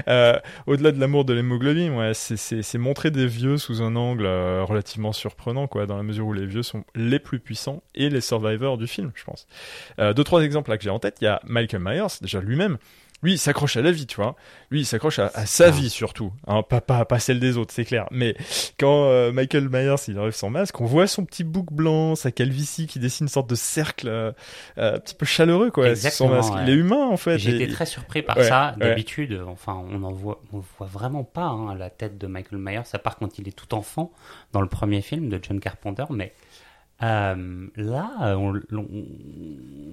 euh, 0.08 0.38
au-delà 0.68 0.92
de 0.92 1.00
l'amour 1.00 1.26
de 1.26 1.34
l'hémoglobine, 1.34 1.94
ouais, 1.96 2.12
c'est 2.14 2.78
montrer 2.78 3.10
des 3.12 3.28
vieux 3.28 3.58
sous 3.58 3.82
un 3.82 3.96
angle 3.96 4.26
euh, 4.26 4.64
relativement 4.64 5.14
surprenant, 5.14 5.68
quoi, 5.68 5.86
dans 5.86 5.98
la 5.98 6.04
mesure 6.04 6.28
où 6.28 6.34
les 6.34 6.46
vieux 6.46 6.64
sont 6.64 6.84
les 6.96 7.20
plus 7.20 7.40
puissants 7.40 7.82
et 7.96 8.10
les 8.10 8.22
survivors 8.22 8.78
du 8.78 8.88
film, 8.88 9.12
je 9.16 9.24
pense. 9.24 9.48
Deux 9.98 10.24
trois 10.24 10.42
exemples 10.44 10.70
là 10.70 10.78
que 10.78 10.84
j'ai 10.84 10.90
en 10.90 11.00
tête, 11.00 11.18
il 11.22 11.26
y 11.26 11.28
a 11.28 11.40
Michael 11.46 11.82
Myers, 11.82 12.08
déjà 12.22 12.40
lui-même. 12.42 12.78
Lui, 13.24 13.34
il 13.34 13.38
s'accroche 13.40 13.78
à 13.78 13.82
la 13.82 13.92
vie, 13.92 14.06
tu 14.06 14.18
vois. 14.18 14.36
Lui, 14.70 14.82
il 14.82 14.86
s'accroche 14.86 15.18
à, 15.18 15.32
à 15.34 15.46
sa 15.48 15.68
Ah. 15.68 15.72
vie 15.72 15.90
surtout, 15.90 16.32
hein, 16.46 16.62
pas, 16.62 16.82
pas, 16.82 17.04
pas 17.06 17.18
celle 17.20 17.40
des 17.40 17.58
autres, 17.58 17.74
c'est 17.74 17.84
clair. 17.86 18.06
Mais 18.12 18.36
quand 18.80 19.06
euh, 19.06 19.32
Michael 19.32 19.70
Myers 19.70 19.96
il 20.08 20.20
enlève 20.20 20.36
son 20.36 20.52
masque, 20.52 20.80
on 20.82 20.86
voit 20.86 21.08
son 21.08 21.26
petit 21.26 21.44
bouc 21.44 21.74
blanc, 21.74 22.16
sa 22.16 22.32
calvitie 22.32 22.86
qui 22.86 23.00
dessine 23.00 23.26
une 23.26 23.30
sorte 23.30 23.50
de 23.50 23.56
cercle 23.56 24.08
euh, 24.08 24.32
euh, 24.78 24.96
un 24.96 25.00
petit 25.00 25.16
peu 25.16 25.26
chaleureux, 25.26 25.72
quoi, 25.72 25.86
son 25.86 25.90
Exactement, 25.90 26.30
masque. 26.30 26.54
ouais. 26.54 26.62
Il 26.64 26.70
est 26.70 26.74
humain 26.76 27.08
en 27.08 27.18
fait. 27.18 27.38
Et- 27.38 27.56
été 27.56 27.68
très 27.70 27.88
surpris 27.88 28.22
par 28.22 28.38
Ouais, 28.38 28.44
ça. 28.44 28.76
ouais. 28.80 28.88
D'habitude, 28.88 29.42
enfin, 29.48 29.84
on 29.92 30.04
en 30.04 30.12
voit, 30.12 30.40
on 30.54 30.62
voit 30.78 30.88
vraiment 30.88 31.24
pas 31.24 31.46
hein, 31.46 31.74
la 31.76 31.90
tête 31.90 32.20
de 32.20 32.28
Michael 32.28 32.60
Myers, 32.60 32.82
à 32.94 33.00
part 33.00 33.16
quand 33.18 33.40
il 33.40 33.48
est 33.48 33.52
tout 33.58 33.74
enfant 33.74 34.12
dans 34.54 34.62
le 34.62 34.68
premier 34.70 35.02
film 35.02 35.28
de 35.30 35.40
John 35.42 35.60
Carpenter. 35.60 36.06
Mais 36.12 36.34
euh, 37.04 37.68
là, 37.76 38.10
on, 38.38 38.56
on- 38.72 38.88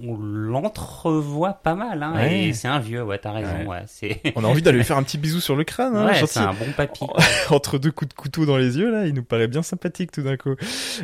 on 0.07 0.17
l'entrevoit 0.17 1.53
pas 1.53 1.73
mal. 1.75 2.03
Hein, 2.03 2.13
Ouais. 2.15 2.43
Et 2.47 2.53
c'est 2.53 2.67
un 2.67 2.79
vieux, 2.79 3.03
ouais, 3.03 3.17
t'as 3.17 3.31
raison. 3.31 3.65
Ouais. 3.67 3.85
On 4.35 4.43
a 4.43 4.47
envie 4.47 4.61
d'aller 4.61 4.77
lui 4.79 4.83
faire 4.85 4.97
un 4.97 5.03
petit 5.03 5.17
bisou 5.17 5.39
sur 5.39 5.55
le 5.55 5.63
crâne, 5.63 5.95
hein, 5.95 6.05
ouais, 6.07 6.25
c'est 6.27 6.39
un 6.39 6.53
bon 6.53 6.71
papy. 6.75 7.05
entre 7.49 7.77
deux 7.77 7.91
coups 7.91 8.09
de 8.09 8.13
couteau 8.13 8.45
dans 8.45 8.57
les 8.57 8.77
yeux 8.77 8.91
là, 8.91 9.07
il 9.07 9.13
nous 9.13 9.23
paraît 9.23 9.47
bien 9.47 9.63
sympathique 9.63 10.11
tout 10.11 10.21
d'un 10.21 10.37
coup. 10.37 10.55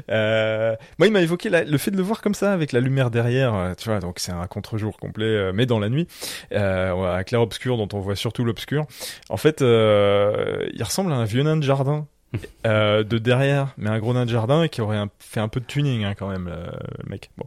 Euh, 0.09 0.75
moi, 0.99 1.07
il 1.07 1.13
m'a 1.13 1.21
évoqué 1.21 1.49
la- 1.49 1.63
le 1.63 1.77
fait 1.77 1.91
de 1.91 1.97
le 1.97 2.03
voir 2.03 2.21
comme 2.21 2.35
ça 2.35 2.53
avec 2.53 2.71
la 2.73 2.79
lumière 2.79 3.09
derrière, 3.11 3.53
euh, 3.55 3.73
tu 3.77 3.89
vois, 3.89 3.99
donc 3.99 4.19
c'est 4.19 4.31
un 4.31 4.45
contre-jour 4.47 4.97
complet, 4.97 5.25
euh, 5.25 5.51
mais 5.53 5.65
dans 5.65 5.79
la 5.79 5.89
nuit, 5.89 6.07
euh, 6.53 7.15
à 7.15 7.23
clair 7.23 7.41
obscur 7.41 7.77
dont 7.77 7.87
on 7.93 7.99
voit 7.99 8.15
surtout 8.15 8.43
l'obscur. 8.43 8.85
En 9.29 9.37
fait, 9.37 9.61
euh, 9.61 10.67
il 10.73 10.83
ressemble 10.83 11.11
à 11.11 11.15
un 11.15 11.25
vieux 11.25 11.43
nain 11.43 11.57
de 11.57 11.63
jardin. 11.63 12.07
euh, 12.65 13.03
de 13.03 13.17
derrière, 13.17 13.73
mais 13.77 13.89
un 13.89 13.99
gros 13.99 14.13
nain 14.13 14.25
de 14.25 14.29
jardin 14.31 14.67
qui 14.67 14.79
aurait 14.81 14.97
un- 14.97 15.09
fait 15.19 15.39
un 15.39 15.47
peu 15.49 15.59
de 15.59 15.65
tuning 15.65 16.03
hein, 16.05 16.13
quand 16.17 16.29
même, 16.29 16.45
le, 16.47 16.71
le 17.03 17.09
mec. 17.09 17.29
Bon. 17.37 17.45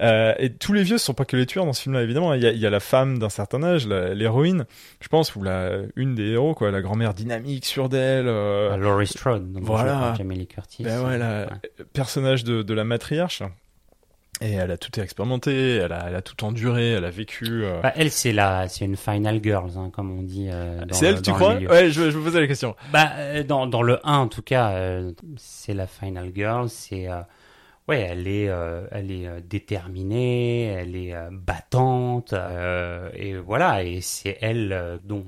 Euh, 0.00 0.32
et 0.38 0.52
tous 0.54 0.72
les 0.72 0.82
vieux 0.82 0.96
sont 0.98 1.12
pas 1.14 1.24
que 1.24 1.36
les 1.36 1.44
tueurs 1.46 1.66
dans 1.66 1.72
ce 1.74 1.82
film-là, 1.82 2.02
évidemment. 2.02 2.32
Il 2.34 2.42
y 2.42 2.46
a, 2.46 2.50
il 2.52 2.58
y 2.58 2.66
a 2.66 2.70
la 2.70 2.80
femme 2.80 3.18
d'un 3.18 3.28
certain 3.28 3.62
âge, 3.62 3.86
l'héroïne, 3.86 4.64
je 5.00 5.08
pense, 5.08 5.36
ou 5.36 5.42
la 5.42 5.72
une 5.96 6.14
des 6.14 6.30
héros, 6.30 6.54
quoi, 6.54 6.70
la 6.70 6.80
grand-mère 6.80 7.12
dynamique, 7.14 7.64
sûre 7.66 7.88
d'elle. 7.88 8.26
euh, 8.28 8.70
Ah, 8.72 8.76
Laurie 8.78 9.06
Strode, 9.06 9.52
donc 9.52 9.64
voilà. 9.64 10.14
Jamie 10.16 10.36
Lee 10.36 10.46
Curtis. 10.46 10.82
ben 10.84 11.04
ouais, 11.04 11.18
la- 11.18 11.46
Ouais. 11.46 11.84
personnage 11.92 12.44
de, 12.44 12.62
de 12.62 12.74
la 12.74 12.84
matriarche. 12.84 13.42
Et 14.44 14.52
elle 14.54 14.70
a 14.72 14.76
tout 14.76 14.98
expérimenté, 15.00 15.76
elle 15.76 15.92
a, 15.92 16.06
elle 16.08 16.16
a 16.16 16.22
tout 16.22 16.42
enduré, 16.44 16.90
elle 16.92 17.04
a 17.04 17.10
vécu. 17.10 17.64
euh, 17.64 17.80
Bah, 17.80 17.92
elle, 17.94 18.10
c'est 18.10 18.32
la, 18.32 18.66
c'est 18.68 18.84
une 18.84 18.96
final 18.96 19.40
girls, 19.42 19.72
hein, 19.76 19.90
comme 19.92 20.10
on 20.10 20.22
dit. 20.22 20.48
euh, 20.50 20.80
C'est 20.90 21.10
le- 21.10 21.16
elle, 21.16 21.22
tu 21.22 21.32
crois? 21.32 21.54
Ouais, 21.68 21.90
je, 21.90 22.10
je 22.10 22.18
me 22.18 22.24
posais 22.24 22.40
la 22.40 22.46
question. 22.48 22.74
Bah, 22.92 23.12
euh, 23.18 23.44
dans, 23.44 23.66
dans 23.68 23.82
le 23.82 23.98
1, 24.04 24.18
en 24.18 24.28
tout 24.28 24.42
cas, 24.42 24.72
euh, 24.72 25.12
c'est 25.36 25.74
la 25.74 25.86
Final 25.86 26.32
Girl. 26.34 26.68
C'est, 26.68 27.06
ouais, 27.86 28.00
elle 28.00 28.26
est, 28.26 28.50
elle 28.90 29.10
est 29.12 29.40
déterminée, 29.42 30.64
elle 30.64 30.96
est 30.96 31.14
battante, 31.30 32.34
et 33.14 33.36
voilà. 33.36 33.84
Et 33.84 34.00
c'est 34.00 34.38
elle 34.40 34.98
dont 35.04 35.24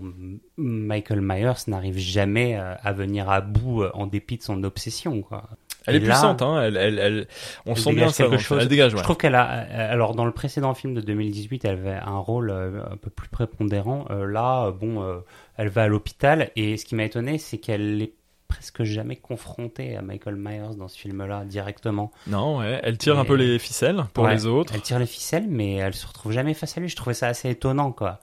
Michael 0.56 1.20
Myers 1.20 1.52
n'arrive 1.68 1.98
jamais 1.98 2.56
à 2.56 2.92
venir 2.92 3.28
à 3.30 3.40
bout 3.40 3.84
en 3.94 4.06
dépit 4.06 4.38
de 4.38 4.42
son 4.42 4.62
obsession, 4.64 5.22
quoi. 5.22 5.48
Elle 5.86 5.94
Et 5.94 5.98
est 5.98 6.00
là, 6.00 6.14
puissante, 6.14 6.42
hein. 6.42 6.62
Elle, 6.62 6.76
elle, 6.76 6.98
elle, 6.98 7.26
on 7.66 7.74
sent 7.74 7.92
bien 7.94 8.08
ça. 8.08 8.24
quelque 8.24 8.38
chose. 8.38 8.58
Elle 8.62 8.68
dégage, 8.68 8.92
ouais. 8.94 8.98
Je 8.98 9.04
trouve 9.04 9.16
qu'elle 9.16 9.34
a, 9.34 9.44
alors 9.44 10.14
dans 10.14 10.24
le 10.24 10.32
précédent 10.32 10.72
film 10.74 10.94
de 10.94 11.00
2018, 11.00 11.64
elle 11.64 11.72
avait 11.72 11.98
un 12.04 12.18
rôle 12.18 12.50
euh, 12.50 12.80
un 12.90 12.96
peu 12.96 13.10
plus 13.10 13.28
prépondérant. 13.28 14.06
Euh, 14.10 14.24
là, 14.26 14.70
bon, 14.70 15.02
euh, 15.02 15.18
elle 15.56 15.68
va 15.68 15.82
à 15.82 15.88
l'hôpital 15.88 16.50
et 16.56 16.76
ce 16.76 16.84
qui 16.84 16.94
m'a 16.94 17.04
étonné, 17.04 17.38
c'est 17.38 17.58
qu'elle 17.58 18.00
est 18.02 18.14
presque 18.48 18.84
jamais 18.84 19.16
confrontée 19.16 19.96
à 19.96 20.02
Michael 20.02 20.36
Myers 20.36 20.76
dans 20.78 20.86
ce 20.88 20.96
film-là 20.96 21.44
directement. 21.44 22.12
Non, 22.28 22.58
ouais. 22.58 22.80
Elle 22.84 22.96
tire 22.98 23.18
un 23.18 23.24
peu 23.24 23.34
les 23.34 23.58
ficelles 23.58 24.04
pour 24.14 24.24
Ouais, 24.24 24.34
les 24.34 24.46
autres. 24.46 24.72
Elle 24.74 24.80
tire 24.82 24.98
les 25.00 25.06
ficelles, 25.06 25.46
mais 25.48 25.74
elle 25.74 25.94
se 25.94 26.06
retrouve 26.06 26.32
jamais 26.32 26.54
face 26.54 26.78
à 26.78 26.80
lui. 26.80 26.88
Je 26.88 26.94
trouvais 26.96 27.14
ça 27.14 27.26
assez 27.26 27.50
étonnant, 27.50 27.90
quoi, 27.90 28.20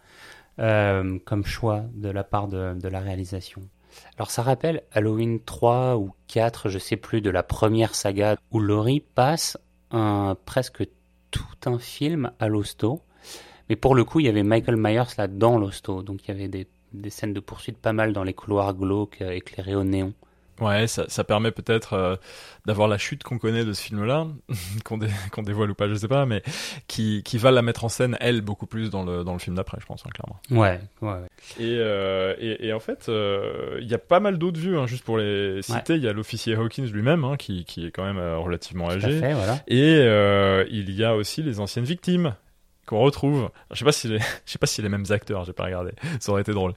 euh, 0.59 1.19
comme 1.25 1.45
choix 1.45 1.83
de 1.93 2.09
la 2.09 2.23
part 2.23 2.47
de, 2.47 2.73
de 2.79 2.87
la 2.87 3.01
réalisation. 3.01 3.61
Alors 4.17 4.31
ça 4.31 4.41
rappelle 4.41 4.83
Halloween 4.91 5.39
3 5.43 5.97
ou 5.97 6.13
4, 6.27 6.69
je 6.69 6.79
sais 6.79 6.97
plus, 6.97 7.21
de 7.21 7.29
la 7.29 7.43
première 7.43 7.95
saga, 7.95 8.37
où 8.51 8.59
Laurie 8.59 8.99
passe 8.99 9.57
un, 9.91 10.35
presque 10.45 10.87
tout 11.31 11.55
un 11.65 11.79
film 11.79 12.31
à 12.39 12.47
l'hosto. 12.47 13.01
Mais 13.69 13.75
pour 13.75 13.95
le 13.95 14.03
coup, 14.03 14.19
il 14.19 14.25
y 14.25 14.29
avait 14.29 14.43
Michael 14.43 14.77
Myers 14.77 15.15
là 15.17 15.27
dans 15.27 15.57
l'hosto, 15.57 16.03
donc 16.03 16.27
il 16.27 16.27
y 16.29 16.31
avait 16.31 16.47
des, 16.47 16.67
des 16.93 17.09
scènes 17.09 17.33
de 17.33 17.39
poursuite 17.39 17.77
pas 17.77 17.93
mal 17.93 18.13
dans 18.13 18.23
les 18.23 18.33
couloirs 18.33 18.73
glauques 18.73 19.21
euh, 19.21 19.31
éclairés 19.31 19.75
au 19.75 19.83
néon. 19.83 20.13
Ouais, 20.61 20.87
ça, 20.87 21.05
ça 21.09 21.23
permet 21.23 21.51
peut-être 21.51 21.93
euh, 21.93 22.15
d'avoir 22.65 22.87
la 22.87 22.97
chute 22.97 23.23
qu'on 23.23 23.37
connaît 23.39 23.65
de 23.65 23.73
ce 23.73 23.81
film-là, 23.81 24.27
qu'on 24.85 24.97
dé- 24.99 25.07
qu'on 25.31 25.41
dévoile 25.41 25.71
ou 25.71 25.75
pas, 25.75 25.89
je 25.89 25.95
sais 25.95 26.07
pas, 26.07 26.25
mais 26.25 26.43
qui, 26.87 27.23
qui 27.23 27.37
va 27.37 27.51
la 27.51 27.61
mettre 27.61 27.83
en 27.83 27.89
scène, 27.89 28.15
elle, 28.21 28.41
beaucoup 28.41 28.67
plus 28.67 28.89
dans 28.91 29.03
le, 29.03 29.23
dans 29.23 29.33
le 29.33 29.39
film 29.39 29.55
d'après, 29.55 29.77
je 29.81 29.85
pense, 29.87 30.03
hein, 30.05 30.09
clairement. 30.13 30.39
Ouais, 30.51 30.79
ouais, 31.01 31.09
ouais. 31.21 31.27
Et, 31.59 31.77
euh, 31.79 32.35
et, 32.39 32.67
et 32.67 32.73
en 32.73 32.79
fait, 32.79 33.07
euh, 33.09 33.79
il 33.81 33.87
y 33.89 33.93
a 33.95 33.97
pas 33.97 34.19
mal 34.19 34.37
d'autres 34.37 34.59
vues, 34.59 34.77
hein, 34.77 34.85
juste 34.87 35.03
pour 35.03 35.17
les 35.17 35.61
citer. 35.63 35.95
Il 35.95 36.03
y 36.03 36.07
a 36.07 36.13
l'officier 36.13 36.55
Hawkins 36.55 36.85
lui-même, 36.85 37.23
hein, 37.25 37.35
qui, 37.37 37.65
qui 37.65 37.85
est 37.87 37.91
quand 37.91 38.03
même 38.05 38.19
euh, 38.19 38.37
relativement 38.37 38.85
tout 38.87 38.93
à 38.93 38.95
âgé. 38.97 39.19
fait, 39.19 39.33
voilà. 39.33 39.59
Et 39.67 39.95
euh, 39.97 40.63
il 40.69 40.91
y 40.91 41.03
a 41.03 41.15
aussi 41.15 41.41
les 41.41 41.59
anciennes 41.59 41.85
victimes 41.85 42.35
qu'on 42.91 42.99
retrouve. 42.99 43.49
Je 43.71 43.79
sais 43.79 43.85
pas 43.85 43.91
si 43.91 44.07
les, 44.07 44.19
je 44.45 44.51
sais 44.51 44.59
pas 44.59 44.67
si 44.67 44.81
les 44.81 44.89
mêmes 44.89 45.05
acteurs, 45.09 45.43
j'ai 45.45 45.53
pas 45.53 45.63
regardé. 45.65 45.91
Ça 46.19 46.31
aurait 46.31 46.41
été 46.41 46.51
drôle. 46.53 46.73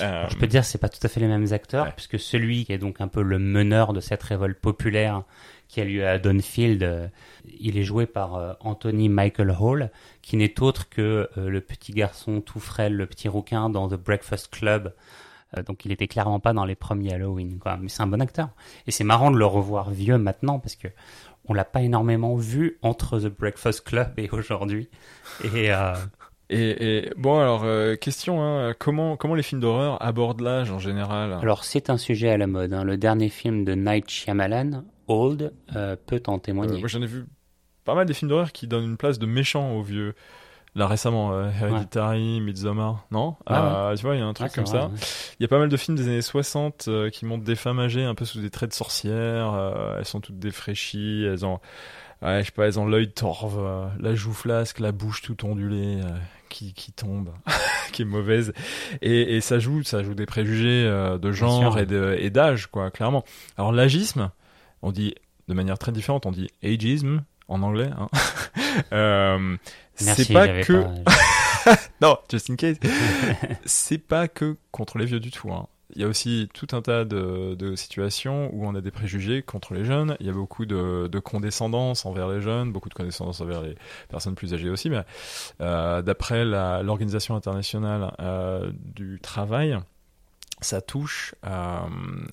Euh, 0.00 0.26
Je 0.28 0.34
peux 0.34 0.46
te 0.46 0.50
dire, 0.50 0.64
c'est 0.64 0.78
pas 0.78 0.88
tout 0.90 1.00
à 1.02 1.08
fait 1.08 1.20
les 1.20 1.28
mêmes 1.28 1.52
acteurs, 1.52 1.86
Ouais. 1.86 1.92
puisque 1.96 2.18
celui 2.18 2.64
qui 2.66 2.72
est 2.72 2.78
donc 2.78 3.00
un 3.00 3.08
peu 3.08 3.22
le 3.22 3.38
meneur 3.38 3.92
de 3.94 4.00
cette 4.00 4.22
révolte 4.22 4.58
populaire, 4.60 5.22
qui 5.68 5.80
a 5.80 5.84
lieu 5.84 6.06
à 6.06 6.18
Donfield. 6.18 6.82
Euh, 6.82 7.08
Il 7.58 7.78
est 7.78 7.84
joué 7.84 8.04
par 8.06 8.34
euh, 8.36 8.52
Anthony 8.60 9.08
Michael 9.08 9.54
Hall, 9.58 9.90
qui 10.20 10.36
n'est 10.36 10.60
autre 10.60 10.88
que 10.90 11.28
le 11.36 11.60
petit 11.60 11.92
garçon 11.92 12.40
tout 12.40 12.60
frêle, 12.60 12.94
le 12.94 13.06
petit 13.06 13.28
rouquin 13.28 13.70
dans 13.70 13.88
The 13.88 13.94
Breakfast 13.94 14.50
Club. 14.50 14.92
Donc 15.66 15.84
il 15.84 15.92
était 15.92 16.08
clairement 16.08 16.40
pas 16.40 16.52
dans 16.54 16.64
les 16.64 16.74
premiers 16.74 17.12
Halloween, 17.12 17.58
quoi. 17.58 17.76
Mais 17.78 17.88
c'est 17.90 18.02
un 18.02 18.06
bon 18.06 18.22
acteur. 18.22 18.48
Et 18.86 18.90
c'est 18.90 19.04
marrant 19.04 19.30
de 19.30 19.36
le 19.36 19.44
revoir 19.44 19.90
vieux 19.90 20.16
maintenant 20.16 20.58
parce 20.58 20.76
que 20.76 20.88
on 21.46 21.54
l'a 21.54 21.64
pas 21.64 21.82
énormément 21.82 22.36
vu 22.36 22.78
entre 22.82 23.18
The 23.20 23.26
Breakfast 23.26 23.82
Club 23.84 24.12
et 24.18 24.28
aujourd'hui. 24.30 24.88
Et 25.54 25.72
euh, 25.72 25.94
Et, 26.54 26.98
et 27.06 27.10
bon, 27.16 27.40
alors, 27.40 27.62
euh, 27.64 27.96
question, 27.96 28.42
hein, 28.42 28.74
comment, 28.78 29.16
comment 29.16 29.34
les 29.34 29.42
films 29.42 29.62
d'horreur 29.62 29.96
abordent 30.04 30.42
l'âge 30.42 30.70
en 30.70 30.78
général? 30.78 31.32
Alors 31.40 31.64
c'est 31.64 31.88
un 31.88 31.96
sujet 31.96 32.28
à 32.28 32.36
la 32.36 32.46
mode. 32.46 32.74
hein. 32.74 32.84
Le 32.84 32.98
dernier 32.98 33.30
film 33.30 33.64
de 33.64 33.72
Night 33.74 34.10
Shyamalan, 34.10 34.84
Old, 35.08 35.54
euh, 35.76 35.96
peut 36.04 36.22
en 36.26 36.38
témoigner. 36.38 36.78
Moi, 36.78 36.88
j'en 36.88 37.00
ai 37.00 37.06
vu 37.06 37.24
pas 37.84 37.94
mal 37.94 38.04
des 38.04 38.12
films 38.12 38.28
d'horreur 38.28 38.52
qui 38.52 38.66
donnent 38.66 38.84
une 38.84 38.96
place 38.98 39.18
de 39.18 39.24
méchant 39.24 39.72
aux 39.76 39.82
vieux. 39.82 40.14
Là, 40.74 40.86
récemment, 40.86 41.32
euh, 41.34 41.50
Hereditary, 41.50 42.40
Midsommar, 42.40 43.06
non? 43.10 43.36
Ah 43.46 43.90
Euh, 43.90 43.96
Tu 43.96 44.02
vois, 44.06 44.14
il 44.14 44.20
y 44.20 44.22
a 44.22 44.26
un 44.26 44.32
truc 44.32 44.48
Ah, 44.50 44.54
comme 44.54 44.64
vrai, 44.64 44.80
ça. 44.80 44.90
Il 45.38 45.42
y 45.42 45.44
a 45.44 45.48
pas 45.48 45.58
mal 45.58 45.68
de 45.68 45.76
films 45.76 45.96
des 45.98 46.08
années 46.08 46.22
60 46.22 46.86
euh, 46.88 47.10
qui 47.10 47.26
montrent 47.26 47.44
des 47.44 47.56
femmes 47.56 47.78
âgées 47.78 48.04
un 48.04 48.14
peu 48.14 48.24
sous 48.24 48.40
des 48.40 48.48
traits 48.50 48.70
de 48.70 48.74
sorcières. 48.74 49.52
euh, 49.54 49.96
elles 49.98 50.06
sont 50.06 50.20
toutes 50.20 50.38
défraîchies. 50.38 51.24
Elles 51.30 51.44
ont, 51.44 51.60
ouais, 52.22 52.40
je 52.40 52.46
sais 52.46 52.52
pas, 52.52 52.66
elles 52.66 52.80
ont 52.80 52.86
l'œil 52.86 53.12
torve, 53.12 53.62
la 54.00 54.14
joue 54.14 54.32
flasque, 54.32 54.80
la 54.80 54.92
bouche 54.92 55.20
toute 55.20 55.44
ondulée 55.44 56.00
qui, 56.48 56.72
qui 56.72 56.92
tombe, 56.92 57.30
qui 57.92 58.02
est 58.02 58.06
mauvaise. 58.06 58.54
Et, 59.02 59.36
et 59.36 59.40
ça 59.42 59.58
joue, 59.58 59.82
ça 59.82 60.02
joue 60.02 60.14
des 60.14 60.26
préjugés 60.26 60.86
euh, 60.86 61.18
de 61.18 61.32
genre 61.32 61.78
et 61.78 62.30
d'âge, 62.30 62.66
quoi, 62.68 62.90
clairement. 62.90 63.24
Alors 63.58 63.72
l'agisme, 63.72 64.30
on 64.80 64.90
dit 64.90 65.14
de 65.48 65.54
manière 65.54 65.76
très 65.78 65.92
différente, 65.92 66.24
on 66.24 66.30
dit 66.30 66.48
ageism 66.62 67.22
en 67.48 67.62
anglais. 67.62 67.90
Hein. 67.98 68.08
Euh, 68.92 69.56
c'est 69.94 70.32
pas 70.32 70.48
que 70.62 70.82
pas- 71.04 71.76
non, 72.00 72.16
just 72.30 72.48
in 72.50 72.56
case. 72.56 72.76
c'est 73.66 73.98
pas 73.98 74.28
que 74.28 74.56
contre 74.70 74.96
les 74.98 75.04
vieux 75.04 75.20
du 75.20 75.30
tout. 75.30 75.52
hein. 75.52 75.66
Il 75.94 76.00
y 76.00 76.04
a 76.04 76.08
aussi 76.08 76.48
tout 76.54 76.68
un 76.72 76.80
tas 76.80 77.04
de, 77.04 77.54
de 77.54 77.76
situations 77.76 78.48
où 78.54 78.66
on 78.66 78.74
a 78.74 78.80
des 78.80 78.90
préjugés 78.90 79.42
contre 79.42 79.74
les 79.74 79.84
jeunes. 79.84 80.16
Il 80.20 80.26
y 80.26 80.30
a 80.30 80.32
beaucoup 80.32 80.64
de, 80.64 81.06
de 81.06 81.18
condescendance 81.18 82.06
envers 82.06 82.28
les 82.28 82.40
jeunes, 82.40 82.72
beaucoup 82.72 82.88
de 82.88 82.94
condescendance 82.94 83.42
envers 83.42 83.60
les 83.60 83.74
personnes 84.08 84.34
plus 84.34 84.54
âgées 84.54 84.70
aussi. 84.70 84.88
Mais 84.88 85.02
euh, 85.60 86.00
d'après 86.00 86.46
l'Organisation 86.46 87.36
internationale 87.36 88.14
euh, 88.20 88.72
du 88.74 89.20
travail, 89.22 89.78
ça 90.62 90.80
touche 90.80 91.34
euh, 91.46 91.78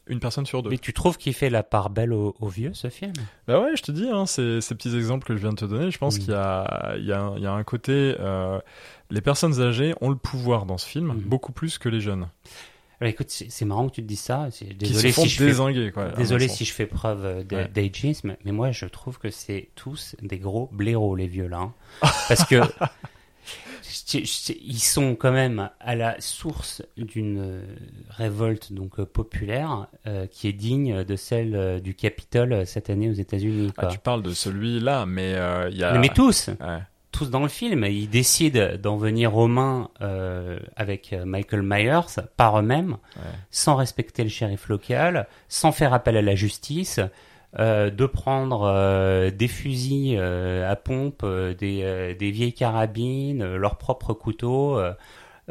une 0.08 0.20
personne 0.20 0.46
sur 0.46 0.64
deux. 0.64 0.70
Mais 0.70 0.78
tu 0.78 0.94
trouves 0.94 1.18
qu'il 1.18 1.34
fait 1.34 1.50
la 1.50 1.64
part 1.64 1.90
belle 1.90 2.14
aux, 2.14 2.36
aux 2.40 2.48
vieux, 2.48 2.74
ce 2.74 2.90
film? 2.90 3.14
Bah 3.48 3.60
ouais, 3.62 3.76
je 3.76 3.82
te 3.84 3.92
dis, 3.92 4.08
hein, 4.10 4.26
ces, 4.26 4.62
ces 4.62 4.76
petits 4.76 4.96
exemples 4.96 5.26
que 5.28 5.36
je 5.36 5.42
viens 5.42 5.52
de 5.52 5.56
te 5.58 5.66
donner, 5.66 5.92
je 5.92 5.98
pense 5.98 6.18
qu'il 6.20 6.30
y 6.32 6.34
a, 6.36 6.96
il 6.98 7.06
y, 7.06 7.12
a, 7.12 7.20
un- 7.22 7.36
il 7.38 7.44
y 7.44 7.48
a 7.48 7.52
un 7.54 7.64
côté... 7.64 8.16
euh, 8.20 8.60
les 9.12 9.22
personnes 9.22 9.60
âgées 9.62 9.96
ont 10.02 10.10
le 10.10 10.16
pouvoir 10.16 10.66
dans 10.66 10.78
ce 10.78 10.88
film, 10.88 11.08
Mm. 11.14 11.22
beaucoup 11.22 11.52
plus 11.52 11.78
que 11.80 11.90
les 11.90 12.00
jeunes, 12.00 12.28
Alors, 13.02 13.10
Écoute, 13.12 13.30
c'est 13.30 13.66
marrant 13.66 13.88
que 13.90 13.96
tu 13.96 14.02
te 14.04 14.08
dises 14.08 14.20
ça. 14.20 14.50
Désolé 14.78 15.12
si 15.12 15.30
je 15.30 15.38
fais. 15.44 15.92
Quoi, 15.92 16.10
Désolé 16.10 16.48
si 16.48 16.66
je 16.66 16.74
fais 16.74 16.86
preuve 16.86 17.46
Ouais. 17.52 17.68
d'ageisme, 17.74 18.36
mais 18.46 18.52
moi 18.52 18.72
je 18.72 18.86
trouve 18.86 19.18
que 19.18 19.30
c'est 19.32 19.70
tous 19.76 20.16
des 20.22 20.38
gros 20.38 20.70
blaireaux 20.74 21.16
les 21.16 21.28
vieux 21.28 21.48
là. 21.48 21.60
hein. 21.60 21.74
Parce 22.28 22.44
que 22.46 22.58
ils 24.14 24.80
sont 24.80 25.16
quand 25.16 25.32
même 25.32 25.70
à 25.80 25.96
la 25.96 26.20
source 26.22 26.82
d'une 26.98 27.40
euh, 27.40 27.62
révolte 28.10 28.72
donc 28.74 29.00
euh, 29.00 29.06
populaire 29.06 29.88
euh, 30.08 30.28
qui 30.28 30.48
est 30.48 30.54
digne 30.54 31.04
de 31.04 31.16
celle 31.16 31.82
du 31.82 31.94
Capitole 31.96 32.66
cette 32.66 32.90
année 32.90 33.10
aux 33.10 33.14
États-Unis. 33.14 33.72
Ah, 33.78 33.88
tu 33.88 33.98
parles 34.00 34.22
de 34.22 34.34
celui-là, 34.34 35.06
mais 35.06 35.34
euh, 35.36 35.70
il 35.72 35.78
y 35.78 35.84
a... 35.84 35.98
Mais 35.98 36.10
tous, 36.10 36.50
Ouais. 36.60 36.80
tous 37.12 37.30
dans 37.30 37.42
le 37.42 37.48
film, 37.48 37.84
ils 37.86 38.10
décident 38.10 38.78
d'en 38.82 38.98
venir 38.98 39.36
aux 39.36 39.48
mains 39.48 39.90
euh, 40.02 40.60
avec 40.76 41.14
Michael 41.26 41.64
Myers 41.64 42.22
par 42.38 42.60
eux-mêmes, 42.60 42.98
Ouais. 43.18 43.24
sans 43.52 43.76
respecter 43.76 44.24
le 44.24 44.30
shérif 44.30 44.68
local, 44.70 45.28
sans 45.48 45.72
faire 45.72 45.94
appel 45.94 46.16
à 46.18 46.22
la 46.22 46.36
justice, 46.36 47.00
euh, 47.58 47.90
de 47.90 48.06
prendre 48.06 48.62
euh, 48.64 49.32
des 49.32 49.48
fusils 49.48 50.16
euh, 50.20 50.70
à 50.70 50.76
pompe, 50.76 51.22
euh, 51.24 51.56
des, 51.56 51.82
euh, 51.84 52.14
des 52.14 52.30
vieilles 52.30 52.54
carabines, 52.54 53.42
euh, 53.42 53.58
leurs 53.58 53.80
propres 53.80 54.14
couteaux. 54.14 54.80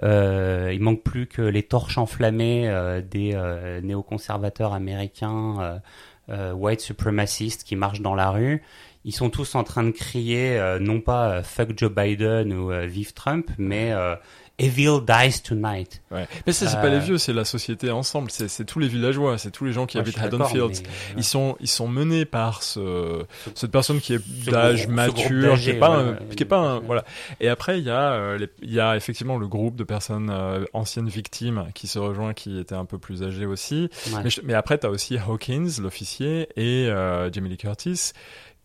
il 0.03 0.79
manque 0.81 1.03
plus 1.03 1.27
que 1.27 1.43
les 1.43 1.65
torches 1.65 1.99
enflammées 1.99 2.71
des 3.11 3.35
néoconservateurs 3.83 4.73
américains, 4.73 5.81
white 6.29 6.81
supremacistes 6.81 7.65
qui 7.65 7.75
marchent 7.75 8.01
dans 8.01 8.15
la 8.15 8.31
rue. 8.31 8.63
Ils 9.05 9.13
sont 9.13 9.29
tous 9.29 9.57
en 9.57 9.65
train 9.65 9.83
de 9.83 9.91
crier 9.91 10.77
non 10.81 11.01
pas 11.01 11.43
fuck 11.43 11.77
Joe 11.77 11.91
Biden 11.91 12.53
ou 12.53 12.71
vive 12.87 13.13
Trump, 13.13 13.51
mais 13.59 13.93
Evil 14.59 14.99
dies 15.07 15.41
tonight. 15.43 16.03
Ouais. 16.11 16.27
Mais 16.47 16.53
ça, 16.53 16.67
c'est 16.67 16.77
Euh, 16.77 16.81
pas 16.83 16.89
les 16.89 16.99
vieux, 16.99 17.17
c'est 17.17 17.33
la 17.33 17.45
société 17.45 17.91
ensemble, 17.93 18.31
c'est 18.33 18.49
c'est 18.49 18.65
tous 18.65 18.81
les 18.81 18.89
villageois, 18.89 19.39
c'est 19.39 19.53
tous 19.53 19.65
les 19.65 19.73
gens 19.73 19.87
qui 19.87 19.99
habitent 19.99 20.19
Haddonfield. 20.19 20.71
mais, 20.73 20.89
euh, 20.89 21.15
Ils 21.17 21.23
sont, 21.25 21.57
ils 21.61 21.69
sont 21.69 21.87
menés 21.87 22.25
par 22.25 22.63
ce, 22.65 23.25
cette 23.55 23.71
personne 23.71 24.01
qui 24.01 24.15
est 24.15 24.51
d'âge 24.51 24.89
mature, 24.89 25.57
qui 25.59 25.71
est 25.71 25.75
pas, 25.75 26.03
ouais, 26.03 26.11
un, 26.31 26.35
qui 26.35 26.43
est 26.43 26.47
pas 26.47 26.59
un, 26.59 26.79
voilà. 26.81 27.05
Et 27.41 27.49
après, 27.49 27.79
il 27.79 27.85
y 27.85 27.91
a, 27.91 28.13
euh, 28.15 28.39
les- 28.39 28.49
il 28.63 28.73
y 28.73 28.81
a 28.81 28.97
effectivement 28.97 29.39
le 29.39 29.47
groupe 29.47 29.77
de 29.77 29.85
personnes 29.85 30.29
euh, 30.31 30.65
anciennes 30.73 31.09
victimes 31.09 31.67
qui 31.75 31.87
se 31.87 31.99
rejoint, 32.01 32.35
qui 32.35 32.59
étaient 32.59 32.75
un 32.75 32.85
peu 32.85 32.99
plus 32.99 33.23
âgées 33.23 33.47
aussi. 33.47 33.89
Mais, 34.25 34.29
je- 34.31 34.41
mais 34.43 34.55
après, 34.55 34.79
t'as 34.79 34.89
aussi 34.89 35.19
Hawkins, 35.19 35.69
l'officier, 35.81 36.49
et 36.57 36.89
euh, 36.89 37.31
Jamie 37.33 37.49
Lee 37.51 37.59
Curtis, 37.59 38.13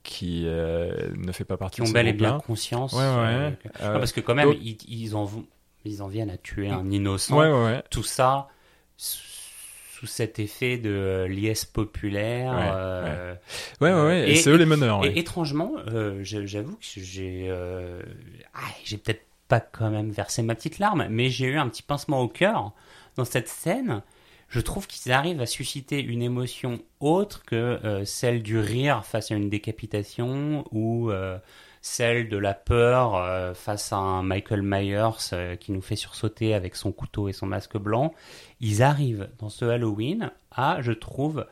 qui 0.01 0.43
euh, 0.45 0.91
ne 1.15 1.31
fait 1.31 1.45
pas 1.45 1.55
partie 1.55 1.75
qui 1.77 1.81
ont 1.83 1.85
de 1.87 1.93
bel 1.93 2.07
et 2.07 2.13
bien 2.13 2.39
conscience. 2.45 2.91
Ouais, 2.93 2.99
ouais. 2.99 3.05
euh, 3.05 3.51
Euh, 3.81 3.93
Non, 3.93 3.99
parce 3.99 4.11
que 4.11 4.19
quand 4.21 4.35
même, 4.35 4.53
ils, 4.61 4.77
ils 4.89 5.15
en 5.15 5.23
vont, 5.23 5.45
ils 5.85 6.01
en 6.01 6.07
viennent 6.07 6.29
à 6.29 6.37
tuer 6.37 6.69
un 6.69 6.89
innocent. 6.91 7.37
ouais, 7.37 7.47
ouais, 7.51 7.63
ouais. 7.65 7.83
Tout 7.89 8.03
ça 8.03 8.47
sous 8.97 10.07
cet 10.07 10.39
effet 10.39 10.77
de 10.77 10.89
euh, 10.89 11.27
liesse 11.27 11.65
populaire. 11.65 12.51
Ouais, 12.53 12.71
euh, 12.73 13.35
Ouais, 13.81 13.93
ouais, 13.93 14.01
ouais. 14.05 14.29
Et, 14.29 14.31
Et- 14.33 14.35
c'est 14.35 14.49
eux 14.49 14.57
les 14.57 14.65
meneurs. 14.65 15.05
Et 15.05 15.17
étrangement, 15.17 15.73
euh, 15.87 16.19
j'avoue 16.23 16.75
que 16.75 16.81
j'ai, 16.81 17.47
euh, 17.49 18.01
ah, 18.53 18.59
j'ai 18.83 18.97
peut-être 18.97 19.25
pas 19.47 19.59
quand 19.59 19.89
même 19.89 20.09
versé 20.11 20.41
ma 20.41 20.55
petite 20.55 20.79
larme, 20.79 21.07
mais 21.09 21.29
j'ai 21.29 21.45
eu 21.47 21.57
un 21.57 21.69
petit 21.69 21.83
pincement 21.83 22.19
au 22.21 22.27
cœur 22.27 22.73
dans 23.15 23.25
cette 23.25 23.47
scène. 23.47 24.01
Je 24.49 24.59
trouve 24.59 24.87
qu'ils 24.87 25.11
arrivent 25.11 25.41
à 25.41 25.45
susciter 25.45 26.01
une 26.01 26.21
émotion 26.21 26.79
autre 26.99 27.43
que 27.45 27.55
euh, 27.55 28.05
celle 28.05 28.43
du 28.43 28.59
rire 28.59 29.03
face 29.05 29.31
à 29.31 29.35
une 29.35 29.49
décapitation 29.49 30.65
ou 30.71 31.11
euh, 31.11 31.37
celle 31.83 32.29
de 32.29 32.37
la 32.37 32.53
peur 32.53 33.15
euh, 33.15 33.53
face 33.53 33.91
à 33.91 33.97
un 33.97 34.23
Michael 34.23 34.61
Myers 34.63 35.33
euh, 35.33 35.57
qui 35.57 35.73
nous 35.73 35.81
fait 35.81 35.97
sursauter 35.97 36.53
avec 36.53 36.77
son 36.77 36.93
couteau 36.93 37.27
et 37.27 37.33
son 37.33 37.45
masque 37.45 37.77
blanc. 37.77 38.13
Ils 38.61 38.81
arrivent 38.81 39.29
dans 39.39 39.49
ce 39.49 39.65
Halloween 39.65 40.31
à, 40.49 40.81
je 40.81 40.93
trouve, 40.93 41.45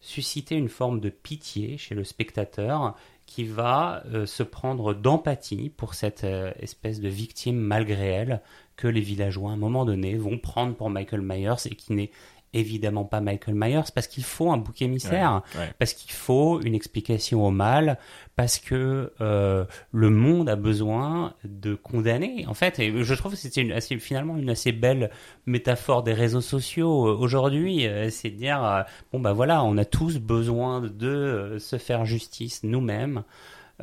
susciter 0.00 0.56
une 0.56 0.68
forme 0.68 1.00
de 1.00 1.08
pitié 1.08 1.78
chez 1.78 1.94
le 1.94 2.04
spectateur 2.04 2.96
qui 3.24 3.44
va 3.44 4.02
euh, 4.12 4.26
se 4.26 4.42
prendre 4.42 4.92
d'empathie 4.92 5.70
pour 5.74 5.94
cette 5.94 6.24
espèce 6.60 7.00
de 7.00 7.08
victime 7.08 7.56
malgré 7.56 8.08
elle 8.08 8.42
que 8.76 8.88
les 8.88 9.00
villageois 9.00 9.50
à 9.50 9.54
un 9.54 9.56
moment 9.56 9.86
donné 9.86 10.16
vont 10.16 10.38
prendre 10.38 10.74
pour 10.74 10.90
Michael 10.90 11.22
Myers 11.22 11.64
et 11.64 11.74
qui 11.74 11.94
n'est 11.94 12.10
évidemment 12.52 13.04
pas 13.04 13.20
Michael 13.20 13.54
Myers 13.54 13.90
parce 13.94 14.06
qu'il 14.06 14.24
faut 14.24 14.50
un 14.50 14.56
bouc 14.56 14.80
émissaire, 14.82 15.42
Ouais, 15.54 15.60
ouais. 15.60 15.72
parce 15.78 15.92
qu'il 15.94 16.12
faut 16.12 16.60
une 16.60 16.74
explication 16.74 17.44
au 17.46 17.50
mal, 17.50 17.98
parce 18.36 18.58
que 18.58 19.12
euh, 19.20 19.64
le 19.92 20.10
monde 20.10 20.48
a 20.48 20.56
besoin 20.56 21.34
de 21.44 21.74
condamner 21.74 22.44
en 22.46 22.54
fait. 22.54 22.78
Et 22.78 23.02
je 23.04 23.14
trouve 23.14 23.32
que 23.32 23.38
c'était 23.38 23.80
finalement 23.98 24.36
une 24.36 24.50
assez 24.50 24.72
belle 24.72 25.10
métaphore 25.46 26.02
des 26.02 26.12
réseaux 26.14 26.40
sociaux 26.40 27.08
euh, 27.08 27.16
aujourd'hui, 27.16 27.86
euh, 27.86 28.10
c'est 28.10 28.30
de 28.30 28.36
dire 28.36 28.84
bon 29.12 29.20
bah 29.20 29.32
voilà, 29.32 29.62
on 29.64 29.76
a 29.76 29.84
tous 29.84 30.18
besoin 30.18 30.80
de 30.80 31.56
se 31.58 31.76
faire 31.78 32.04
justice 32.04 32.60
nous-mêmes 32.62 33.22